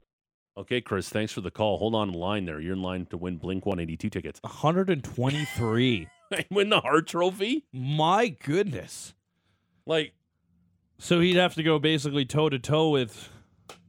[0.56, 1.78] Okay, Chris, thanks for the call.
[1.80, 2.60] Hold on the line there.
[2.60, 4.40] You're in line to win Blink 182 tickets.
[4.44, 6.08] 123.
[6.52, 7.66] win the Hart Trophy?
[7.74, 9.16] My goodness.
[9.86, 10.14] Like,
[11.00, 13.30] So he'd have to go basically toe to toe with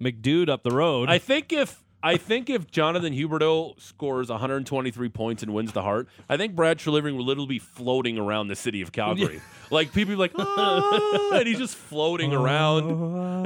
[0.00, 1.10] McDude up the road.
[1.10, 6.06] I think if I think if Jonathan Huberdeau scores 123 points and wins the Hart,
[6.28, 9.40] I think Brad Treliving will literally be floating around the city of Calgary.
[9.70, 12.90] like people be like, oh, and he's just floating around,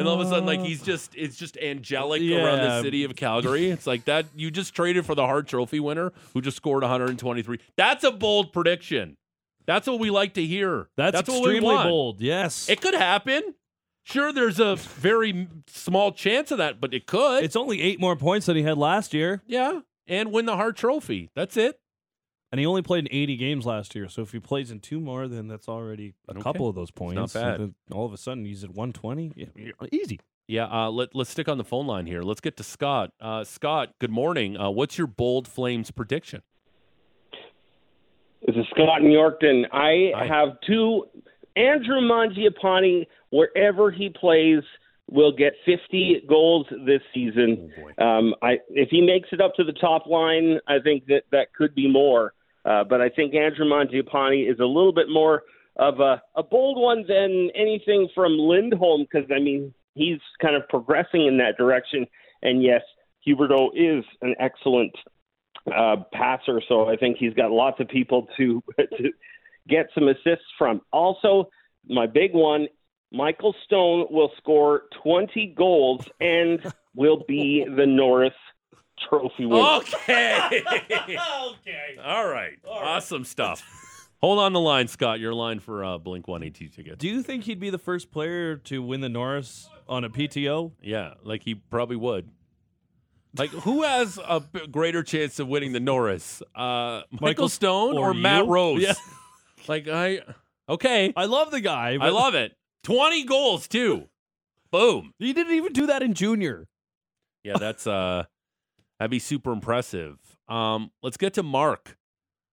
[0.01, 3.15] and all of a sudden, like he's just it's just angelic around the city of
[3.15, 3.71] Calgary.
[3.71, 7.61] It's like that you just traded for the Hart Trophy winner who just scored 123.
[7.77, 9.17] That's a bold prediction.
[9.67, 10.89] That's what we like to hear.
[10.97, 12.21] that's, what we extremely bold.
[12.21, 12.69] Yes.
[12.69, 13.55] It could happen.
[14.09, 17.45] Sure, there's a very small chance of that, but it could.
[17.45, 20.77] it's only eight more points than he had last year, Yeah, and win the Hart
[20.77, 21.29] Trophy.
[21.35, 21.79] That's it.
[22.51, 24.09] and he only played in 80 games last year.
[24.09, 26.41] So if he plays in two more, then that's already a Okay.
[26.41, 27.17] couple of those points.
[27.17, 27.61] not bad.
[27.61, 29.33] And then all of a sudden, he's at 120.
[29.37, 30.19] Yeah, yeah, easy.
[30.47, 32.23] Yeah, uh, let, let's stick on the phone line here.
[32.23, 33.13] Let's get to Scott.
[33.21, 34.57] Uh, Scott, good morning.
[34.57, 36.41] Uh, what's your bold Flames prediction?
[38.47, 39.67] This is Scott in Yorkton.
[39.71, 40.27] I Hi.
[40.27, 41.05] have two.
[41.59, 44.63] Andrew Mangiapane, wherever he plays,
[45.11, 47.73] will get 50 goals this season.
[47.99, 48.05] Oh.
[48.05, 51.53] Um, I, if he makes it up to the top line, I think that that
[51.55, 52.35] could be more.
[52.65, 55.43] Uh, but I think Andrew Mangiapane is a little bit more
[55.77, 60.69] of a, a bold one than anything from Lindholm because, I mean, he's kind of
[60.69, 62.07] progressing in that direction.
[62.43, 62.83] And yes,
[63.27, 64.95] Huberdeau is an excellent
[65.75, 69.11] uh, passer, so I think he's got lots of people to, to
[69.69, 70.81] get some assists from.
[70.93, 71.49] Also,
[71.89, 72.69] my big one
[73.11, 76.61] Michael Stone will score 20 goals and
[76.95, 78.35] will be the Norris
[79.09, 79.63] Trophy winner.
[79.63, 80.63] Okay.
[80.67, 81.97] okay.
[82.05, 82.59] All right.
[82.69, 83.63] Awesome stuff.
[84.21, 85.21] Hold on the line, Scott.
[85.21, 86.99] Your line for uh, Blink 182 tickets.
[86.99, 90.73] Do you think he'd be the first player to win the Norris on a PTO?
[90.83, 92.29] Yeah, like he probably would.
[93.37, 96.43] Like, who has a greater chance of winning the Norris?
[96.57, 98.47] Uh, Michael, Michael Stone or, or Matt?
[98.47, 98.83] Rose?
[98.83, 98.95] Yeah.
[99.69, 100.21] Like, I.
[100.69, 101.13] Okay.
[101.17, 101.95] I love the guy.
[101.95, 102.57] I but love it.
[102.85, 104.09] 20 goals, too.
[104.71, 105.15] Boom.
[105.19, 106.69] He didn't even do that in junior.
[107.45, 108.25] Yeah, that's uh
[108.99, 110.19] that'd be super impressive.
[110.49, 111.97] Um, let's get to Mark.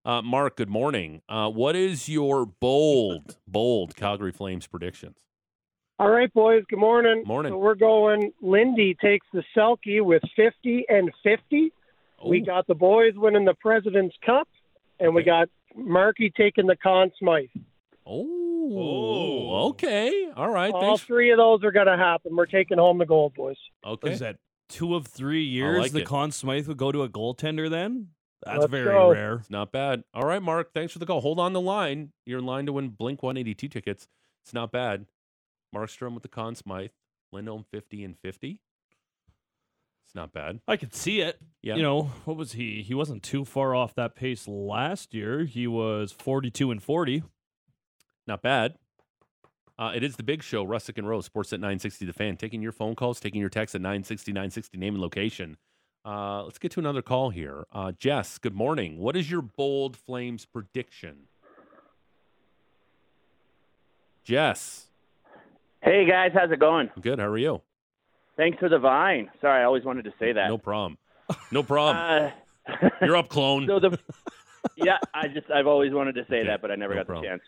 [0.05, 1.21] Uh, Mark, good morning.
[1.27, 5.17] Uh, what is your bold, bold Calgary Flames predictions?
[5.97, 6.63] All right, boys.
[6.69, 7.23] Good morning.
[7.25, 7.51] Morning.
[7.53, 8.31] So we're going.
[8.41, 11.71] Lindy takes the Selke with 50 and 50.
[12.25, 14.47] We got the boys winning the President's Cup,
[14.99, 17.49] and we got Markey taking the Conn Smythe.
[18.05, 19.67] Oh, Oh.
[19.69, 20.29] okay.
[20.35, 20.73] All right.
[20.73, 21.03] All Thanks.
[21.03, 22.35] three of those are going to happen.
[22.35, 23.57] We're taking home the gold, boys.
[23.85, 24.11] Okay.
[24.11, 24.37] Is that
[24.69, 26.05] two of three years like the it.
[26.07, 28.07] Conn Smythe would go to a goaltender then?
[28.45, 29.11] That's Let's very go.
[29.11, 29.33] rare.
[29.35, 30.03] It's not bad.
[30.13, 30.71] All right, Mark.
[30.73, 31.21] Thanks for the call.
[31.21, 32.11] Hold on the line.
[32.25, 34.07] You're in line to win Blink 182 tickets.
[34.43, 35.05] It's not bad.
[35.73, 36.91] Markstrom with the Conn Smythe.
[37.31, 38.61] Lindholm 50 and 50.
[40.15, 40.61] It's not bad.
[40.65, 41.41] I could see it.
[41.61, 41.75] Yeah.
[41.75, 42.81] You know, what was he?
[42.83, 45.43] He wasn't too far off that pace last year.
[45.43, 47.21] He was 42 and 40.
[48.25, 48.75] Not bad.
[49.77, 52.37] Uh, it is the big show, Russick and Rose, Sports at 960 The Fan.
[52.37, 55.57] Taking your phone calls, taking your texts at 960 960, name and location.
[56.05, 57.65] Uh, let's get to another call here.
[57.73, 58.97] Uh, Jess, good morning.
[58.97, 61.27] What is your bold Flames prediction?
[64.23, 64.87] Jess,
[65.83, 66.89] Hey guys, how's it going?
[67.01, 67.19] Good.
[67.19, 67.61] How are you?
[68.37, 69.29] Thanks for the vine.
[69.41, 70.47] Sorry, I always wanted to say that.
[70.49, 70.97] No problem.
[71.51, 72.31] No problem.
[72.67, 73.65] Uh, You're up, clone.
[73.67, 73.97] so the
[74.75, 77.07] yeah, I just I've always wanted to say Okay, that, but I never no got
[77.07, 77.23] problem.
[77.23, 77.41] the chance.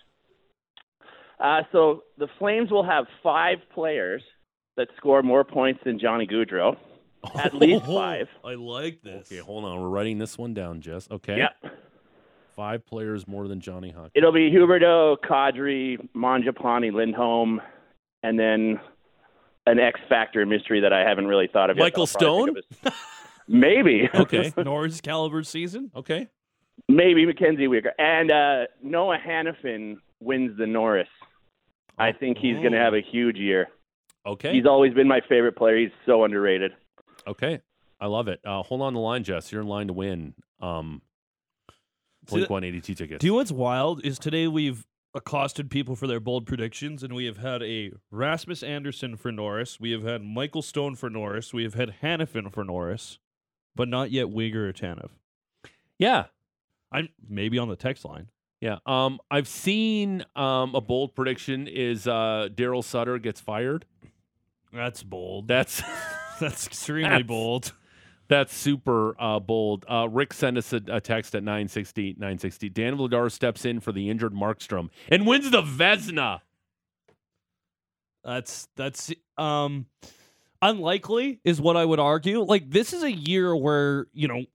[1.40, 4.24] Uh, so the Flames will have five players
[4.76, 6.76] that score more points than Johnny Gaudreau.
[7.36, 8.28] At least five.
[8.46, 9.28] I like this.
[9.32, 9.80] Okay, hold on.
[9.82, 11.08] We're writing this one down, Jess.
[11.12, 11.38] Okay.
[11.38, 11.70] Yeah.
[12.56, 14.12] Five players more than Johnny Hockey.
[14.16, 17.62] It'll be Huberdeau, Kadri, Mangiapane, Lindholm,
[18.24, 18.80] and then
[19.68, 21.78] an X Factor mystery that I haven't really thought of.
[21.78, 22.58] Michael that Stone?
[22.84, 22.94] of
[23.48, 24.10] Maybe.
[24.14, 24.54] Okay.
[24.58, 25.92] Norris caliber season.
[25.96, 26.28] Okay.
[26.90, 27.92] Maybe Mackenzie Weegar.
[27.98, 31.08] And uh, Noah Hanifin wins the Norris.
[31.98, 33.68] I think he's going to have a huge year.
[34.26, 34.54] Okay.
[34.54, 35.78] He's always been my favorite player.
[35.78, 36.72] He's so underrated.
[37.26, 37.62] Okay.
[38.00, 38.40] I love it.
[38.46, 39.52] Uh, hold on the line, Jess.
[39.52, 41.02] You're in line to win um,
[42.28, 43.22] See, Blink 182 tickets.
[43.22, 47.14] Do you know what's wild is today we've accosted people for their bold predictions, and
[47.14, 51.54] we have had a Rasmus Andersson for Norris, we have had Michael Stone for Norris,
[51.54, 53.18] we have had Hanifin for Norris,
[53.76, 55.10] but not yet Weegar or Tanev.
[55.98, 56.26] yeah.
[56.90, 58.30] I'm maybe on the text line.
[58.62, 58.78] Yeah.
[58.86, 63.84] Um, I've seen um, a bold prediction is uh, Daryl Sutter gets fired.
[64.72, 65.50] That's bold.
[65.50, 65.82] That's
[66.40, 67.74] That's extremely That's- bold.
[68.28, 69.86] that's super uh, bold.
[69.90, 72.70] Uh, Rick sent us a, a text at 960, 960.
[72.70, 76.42] Dan Vladar steps in for the injured Markstrom and wins the Vezina.
[78.24, 79.86] That's that's um
[80.60, 82.42] Unlikely is what I would argue.
[82.42, 84.46] Like this is a year where you know,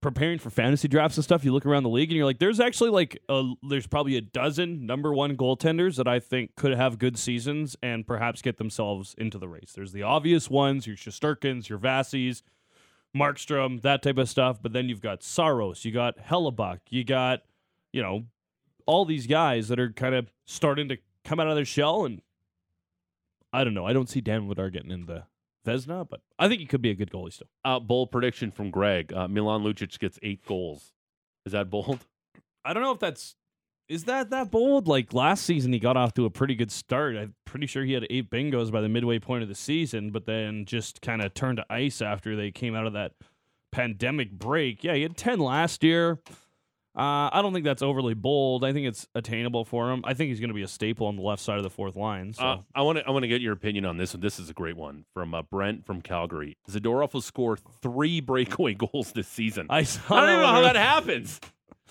[0.00, 1.44] preparing for fantasy drafts and stuff.
[1.44, 4.20] You look around the league and you're like, there's actually like a, there's probably a
[4.20, 9.14] dozen number one goaltenders that I think could have good seasons and perhaps get themselves
[9.18, 9.72] into the race.
[9.72, 12.42] There's the obvious ones, your Shesterkins, your Vassis,
[13.16, 14.58] Markstrom, that type of stuff.
[14.62, 17.42] But then you've got Saros, you got Hellebuyck, you got
[17.92, 18.24] you know
[18.86, 22.22] all these guys that are kind of starting to come out of their shell and.
[23.52, 23.86] I don't know.
[23.86, 25.22] I don't see Dan Vladar getting in the
[25.66, 27.48] Vezina, but I think he could be a good goalie still.
[27.64, 29.12] Uh, bold prediction from Greg.
[29.14, 30.92] Uh, Milan Lucic gets eight goals.
[31.46, 32.00] Is that bold?
[32.64, 33.36] I don't know if that's
[33.88, 34.88] is that that bold.
[34.88, 37.16] Like last season, he got off to a pretty good start.
[37.16, 40.26] I'm pretty sure he had eight bingos by the midway point of the season, but
[40.26, 43.12] then just kind of turned to ice after they came out of that
[43.72, 44.82] pandemic break.
[44.84, 46.18] Yeah, he had ten last year.
[46.98, 48.64] Uh, I don't think that's overly bold.
[48.64, 50.00] I think it's attainable for him.
[50.06, 51.94] I think he's going to be a staple on the left side of the fourth
[51.94, 52.32] line.
[52.32, 54.22] So Uh, I want to I want to get your opinion on this one.
[54.22, 56.56] This is a great one from uh, Brent from Calgary.
[56.70, 59.66] Zadorov will score three breakaway goals this season.
[59.68, 61.38] I, I don't even know how that happens.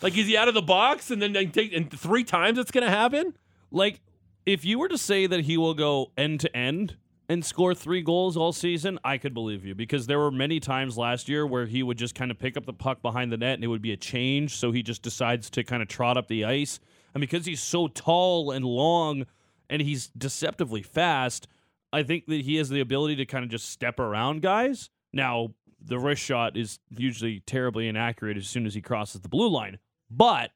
[0.02, 2.84] Like, is he out of the box and then take and three times it's going
[2.84, 3.36] to happen?
[3.72, 4.02] Like,
[4.46, 8.02] if you were to say that he will go end to end and score three
[8.02, 11.66] goals all season, I could believe you because there were many times last year where
[11.66, 13.82] he would just kind of pick up the puck behind the net and it would
[13.82, 14.56] be a change.
[14.56, 16.80] So he just decides to kind of trot up the ice.
[17.14, 19.26] And because he's so tall and long
[19.70, 21.48] and he's deceptively fast,
[21.92, 24.90] I think that he has the ability to kind of just step around guys.
[25.14, 29.50] Now, the wrist shot is usually terribly inaccurate as soon as he crosses the blue
[29.50, 29.80] line,
[30.10, 30.52] but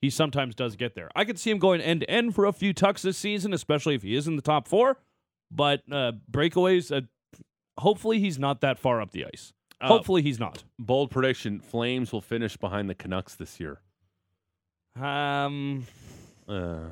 [0.00, 1.10] he sometimes does get there.
[1.16, 3.94] I could see him going end to end for a few tucks this season, especially
[3.94, 4.98] if he is in the top four.
[5.50, 7.02] But uh, breakaways, uh,
[7.78, 9.52] hopefully he's not that far up the ice.
[9.80, 10.64] Uh, hopefully he's not.
[10.78, 13.80] Bold prediction: Flames will finish behind the Canucks this year.
[15.00, 15.86] Um,
[16.48, 16.90] Uh,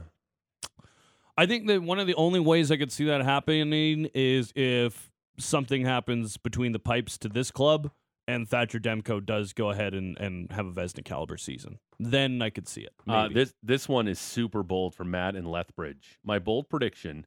[1.36, 5.10] I think that one of the only ways I could see that happening is if
[5.38, 7.90] something happens between the pipes to this club
[8.26, 11.78] and Thatcher Demko does go ahead and, and have a Vezina caliber season.
[11.98, 12.92] Then I could see it.
[13.08, 16.18] uh, this this one is super bold for Matt and Lethbridge.
[16.24, 17.26] My bold prediction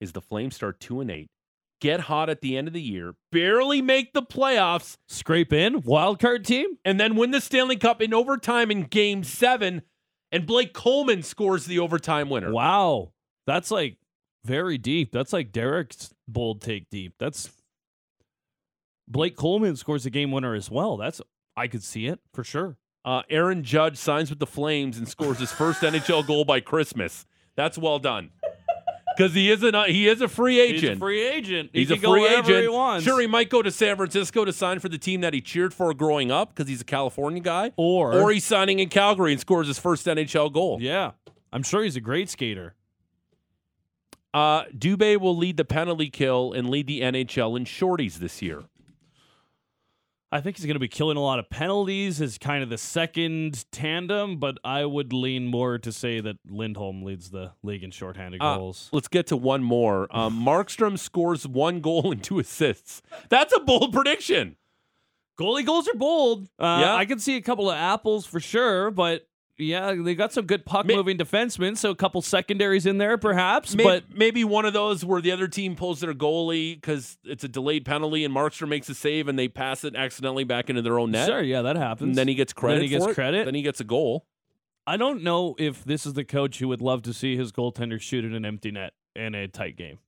[0.00, 1.28] is the Flames start two and eight,
[1.80, 6.18] get hot at the end of the year, barely make the playoffs, Scrape in, wild
[6.18, 6.78] card team?
[6.84, 9.82] and then win the Stanley Cup in overtime in Game Seven.
[10.32, 12.52] And Blake Coleman scores the overtime winner.
[12.52, 13.12] Wow.
[13.46, 13.96] That's like
[14.44, 15.12] very deep.
[15.12, 17.14] That's like Derek's bold take deep.
[17.18, 17.48] That's
[19.08, 20.96] Blake Coleman scores a game winner as well.
[20.96, 21.20] That's
[21.56, 22.76] I could see it for sure.
[23.04, 27.26] Uh, Aaron Judge signs with the Flames and scores his first NHL goal by Christmas.
[27.54, 28.30] That's well done.
[29.16, 30.80] Because he is a he is a free agent.
[30.82, 31.70] He's a free agent.
[31.72, 32.62] He He's a free agent.
[32.64, 33.02] He wants.
[33.02, 35.72] Sure, he might go to San Francisco to sign for the team that he cheered
[35.72, 37.72] for growing up because he's a California guy.
[37.78, 40.76] or Or he's signing in Calgary and scores his first NHL goal.
[40.82, 41.12] yeah,
[41.50, 42.74] I'm sure he's a great skater.
[44.34, 48.64] Uh, Dubé will lead the penalty kill and lead the NHL in shorties this year.
[50.36, 52.76] I think he's going to be killing a lot of penalties as kind of the
[52.76, 57.90] second tandem, but I would lean more to say that Lindholm leads the league in
[57.90, 58.90] shorthanded Uh, goals.
[58.92, 60.06] Let's get to one more.
[60.14, 63.00] Um, Markstrom scores one goal and two assists.
[63.30, 64.56] That's a bold prediction.
[65.38, 66.48] Goalie goals are bold.
[66.58, 66.94] Uh, Yeah.
[66.94, 69.26] I can see a couple of apples for sure, but
[69.58, 73.74] yeah, they got some good puck moving defensemen, so a couple secondaries in there perhaps.
[73.74, 77.44] Maybe, but maybe one of those where the other team pulls their goalie because it's
[77.44, 80.82] a delayed penalty and Markstrom makes a save and they pass it accidentally back into
[80.82, 81.26] their own net.
[81.26, 82.08] sure, yeah, that happens.
[82.10, 82.76] And then he gets credit.
[82.76, 83.14] Then he gets it.
[83.14, 83.44] credit.
[83.46, 84.26] Then he gets a goal.
[84.86, 88.00] I don't know if this is the coach who would love to see his goaltender
[88.00, 89.98] shoot at an empty net in a tight game.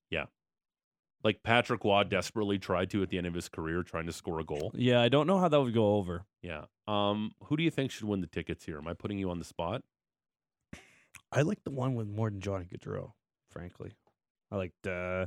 [1.28, 4.40] Like Patrick Roy desperately tried to at the end of his career, trying to score
[4.40, 4.72] a goal.
[4.74, 6.24] Yeah, I don't know how that would go over.
[6.40, 6.64] Yeah.
[6.86, 7.32] Um.
[7.44, 8.78] Who do you think should win the tickets here?
[8.78, 9.82] Am I putting you on the spot?
[11.30, 13.12] I like the one with more than Johnny Gaudreau,
[13.50, 13.92] frankly.
[14.50, 15.26] I liked uh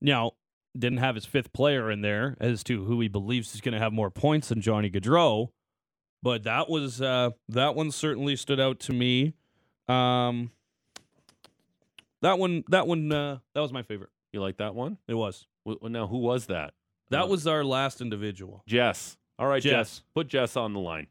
[0.00, 0.34] now
[0.78, 3.92] didn't have his fifth player in there as to who he believes is gonna have
[3.92, 5.48] more points than Johnny Gaudreau.
[6.22, 9.34] But that was uh that one certainly stood out to me.
[9.88, 10.52] Um
[12.22, 14.10] that one that one uh that was my favorite.
[14.36, 14.98] You like that one?
[15.08, 15.46] It was.
[15.64, 16.74] Well, now, who was that?
[17.08, 18.62] That Uh, was our last individual.
[18.66, 19.16] Jess.
[19.38, 19.72] All right, Jess.
[19.72, 20.02] Jess.
[20.14, 21.06] Put Jess on the line.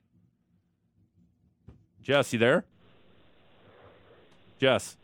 [2.03, 2.65] Jess, you there?
[4.59, 4.95] Jess,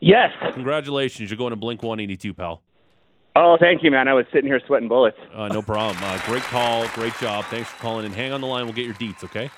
[0.00, 0.32] Yes.
[0.54, 1.30] congratulations.
[1.30, 2.62] You're going to Blink 182, pal.
[3.36, 4.08] Oh, thank you, man.
[4.08, 5.16] I was sitting here sweating bullets.
[5.32, 6.02] Uh, no problem.
[6.02, 6.88] Uh, great call.
[6.88, 7.44] Great job.
[7.44, 8.10] Thanks for calling in.
[8.12, 8.64] Hang on the line.
[8.64, 9.50] We'll get your deets, okay?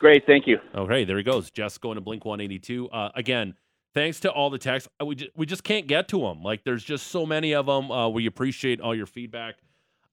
[0.00, 0.58] Great, thank you.
[0.74, 1.50] Okay, there he goes.
[1.50, 2.88] Jess going to Blink 182.
[2.88, 3.54] Uh, again,
[3.94, 4.88] thanks to all the texts.
[5.00, 6.42] Uh, We just, we just can't get to them.
[6.42, 7.90] Like, there's just so many of them.
[7.90, 9.56] Uh, we appreciate all your feedback.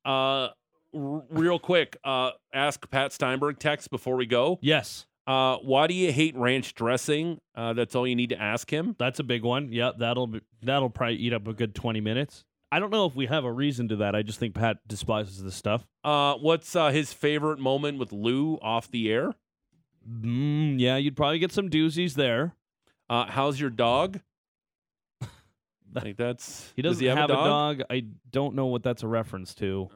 [0.06, 0.50] Uh,
[0.96, 4.60] r- real quick, uh, ask Pat Steinberg text before we go.
[4.62, 5.06] Yes.
[5.28, 7.40] Uh, why do you hate ranch dressing?
[7.56, 8.96] Uh, that's all you need to ask him.
[8.98, 9.72] That's a big one.
[9.72, 12.46] Yep, that'll be, that'll probably eat up a good 20 minutes.
[12.72, 14.16] I don't know if we have a reason to that.
[14.16, 15.86] I just think Pat despises this stuff.
[16.04, 19.34] Uh, what's uh, his favorite moment with Lou off the air?
[20.08, 22.56] Mm, yeah, you'd probably get some doozies there.
[23.10, 24.20] Uh, how's your dog?
[25.22, 27.82] I think that's He does doesn't he have, have, a dog?
[27.90, 29.90] I don't know what that's a reference to.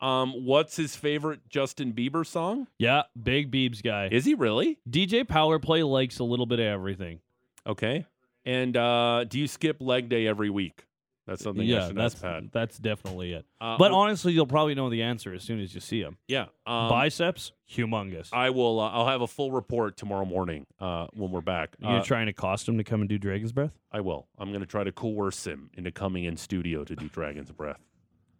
[0.00, 2.66] Um, what's his favorite Justin Bieber song?
[2.78, 4.08] Yeah, big Beebs guy.
[4.10, 4.78] Is he really?
[4.88, 7.20] DJ Power Play likes a little bit of everything.
[7.66, 8.06] Okay.
[8.44, 10.84] And uh, do you skip leg day every week?
[11.26, 12.50] That's something yeah, that's Pat.
[12.52, 13.46] that's definitely it.
[13.60, 16.16] Uh, but well- honestly, you'll probably know the answer as soon as you see him.
[16.26, 16.46] Yeah.
[16.66, 18.28] Um, Biceps, humongous.
[18.32, 18.80] I will.
[18.80, 21.76] Uh, I'll have a full report tomorrow morning uh, when we're back.
[21.78, 23.78] you gonna Uh, try and accost him to come and do Dragon's Breath?
[23.92, 24.26] I will.
[24.38, 27.80] I'm going to try to coerce him into coming in studio to do Dragon's Breath.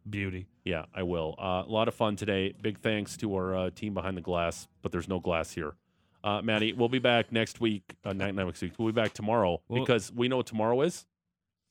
[0.08, 0.48] Beauty.
[0.64, 1.36] Yeah, I will.
[1.38, 2.52] Uh, a lot of fun today.
[2.60, 5.74] Big thanks to our uh, team behind the glass, but there's no glass here.
[6.24, 7.94] Uh, Maddie, we'll be back next week.
[8.04, 8.72] Uh, not next week.
[8.78, 11.06] We'll be back tomorrow Well- because we know what tomorrow is.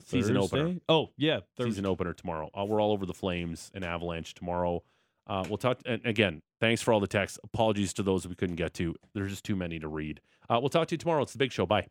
[0.05, 0.75] Season opener.
[0.89, 1.71] Oh yeah, Thursday.
[1.71, 2.49] Season opener tomorrow.
[2.57, 4.83] Uh, we're all over the Flames and Avalanche tomorrow.
[5.27, 5.79] Uh, we'll talk.
[5.85, 7.39] And again, thanks for all the texts.
[7.43, 8.95] Apologies to those we couldn't get to.
[9.13, 10.21] There's just too many to read.
[10.49, 11.21] Uh, we'll talk to you tomorrow.
[11.21, 11.65] It's the big show.
[11.65, 11.87] Bye.